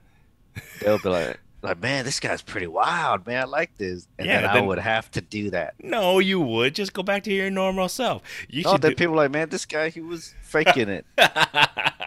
[0.82, 1.39] they'll be like.
[1.61, 3.41] Like man, this guy's pretty wild, man.
[3.41, 5.73] I like this, and yeah, then, then I would have to do that.
[5.84, 8.21] No, you would just go back to your normal self.
[8.47, 8.95] You no, then do...
[8.95, 11.05] people like, man, this guy he was faking it.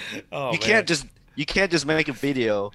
[0.32, 0.60] oh, you man.
[0.60, 2.72] can't just you can't just make a video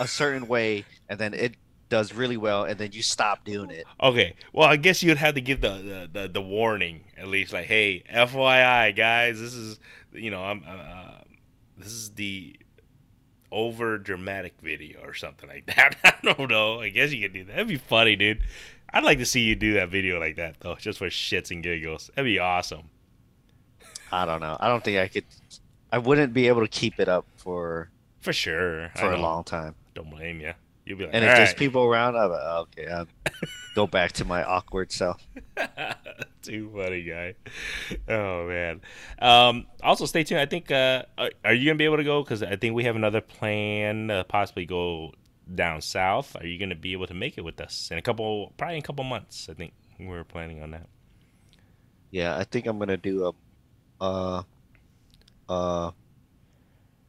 [0.00, 1.54] a certain way and then it
[1.88, 3.84] does really well and then you stop doing it.
[4.00, 4.34] Okay.
[4.52, 7.66] Well, I guess you'd have to give the the, the, the warning at least like,
[7.66, 9.78] "Hey, FYI, guys, this is
[10.12, 11.20] you know, I'm uh,
[11.76, 12.56] this is the
[13.50, 15.96] over dramatic video or something like that.
[16.04, 16.80] I don't know.
[16.80, 17.52] I guess you could do that.
[17.52, 18.42] That'd be funny, dude.
[18.90, 21.62] I'd like to see you do that video like that though, just for shits and
[21.62, 22.10] giggles.
[22.14, 22.90] That'd be awesome.
[24.10, 24.56] I don't know.
[24.58, 25.24] I don't think I could
[25.90, 29.74] I wouldn't be able to keep it up for for sure for a long time.
[29.94, 30.52] Don't blame you.
[30.84, 33.06] You'll be like, and if there's people around, I'm like, okay, I'll
[33.74, 35.22] go back to my awkward self.
[36.42, 37.34] Too funny, guy.
[38.08, 38.80] Oh man.
[39.18, 40.40] Um, also, stay tuned.
[40.40, 40.70] I think.
[40.70, 42.22] Uh, are, are, you gonna be able to go?
[42.22, 44.10] Because I think we have another plan.
[44.10, 45.12] Uh, possibly go
[45.54, 46.34] down south.
[46.40, 48.54] Are you gonna be able to make it with us in a couple?
[48.56, 49.48] Probably in a couple months.
[49.50, 50.86] I think we're planning on that.
[52.10, 53.32] Yeah, I think I'm gonna do a.
[54.02, 54.42] Uh,
[55.48, 55.92] uh, I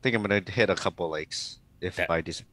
[0.01, 2.43] think I'm gonna hit a couple lakes if that, I just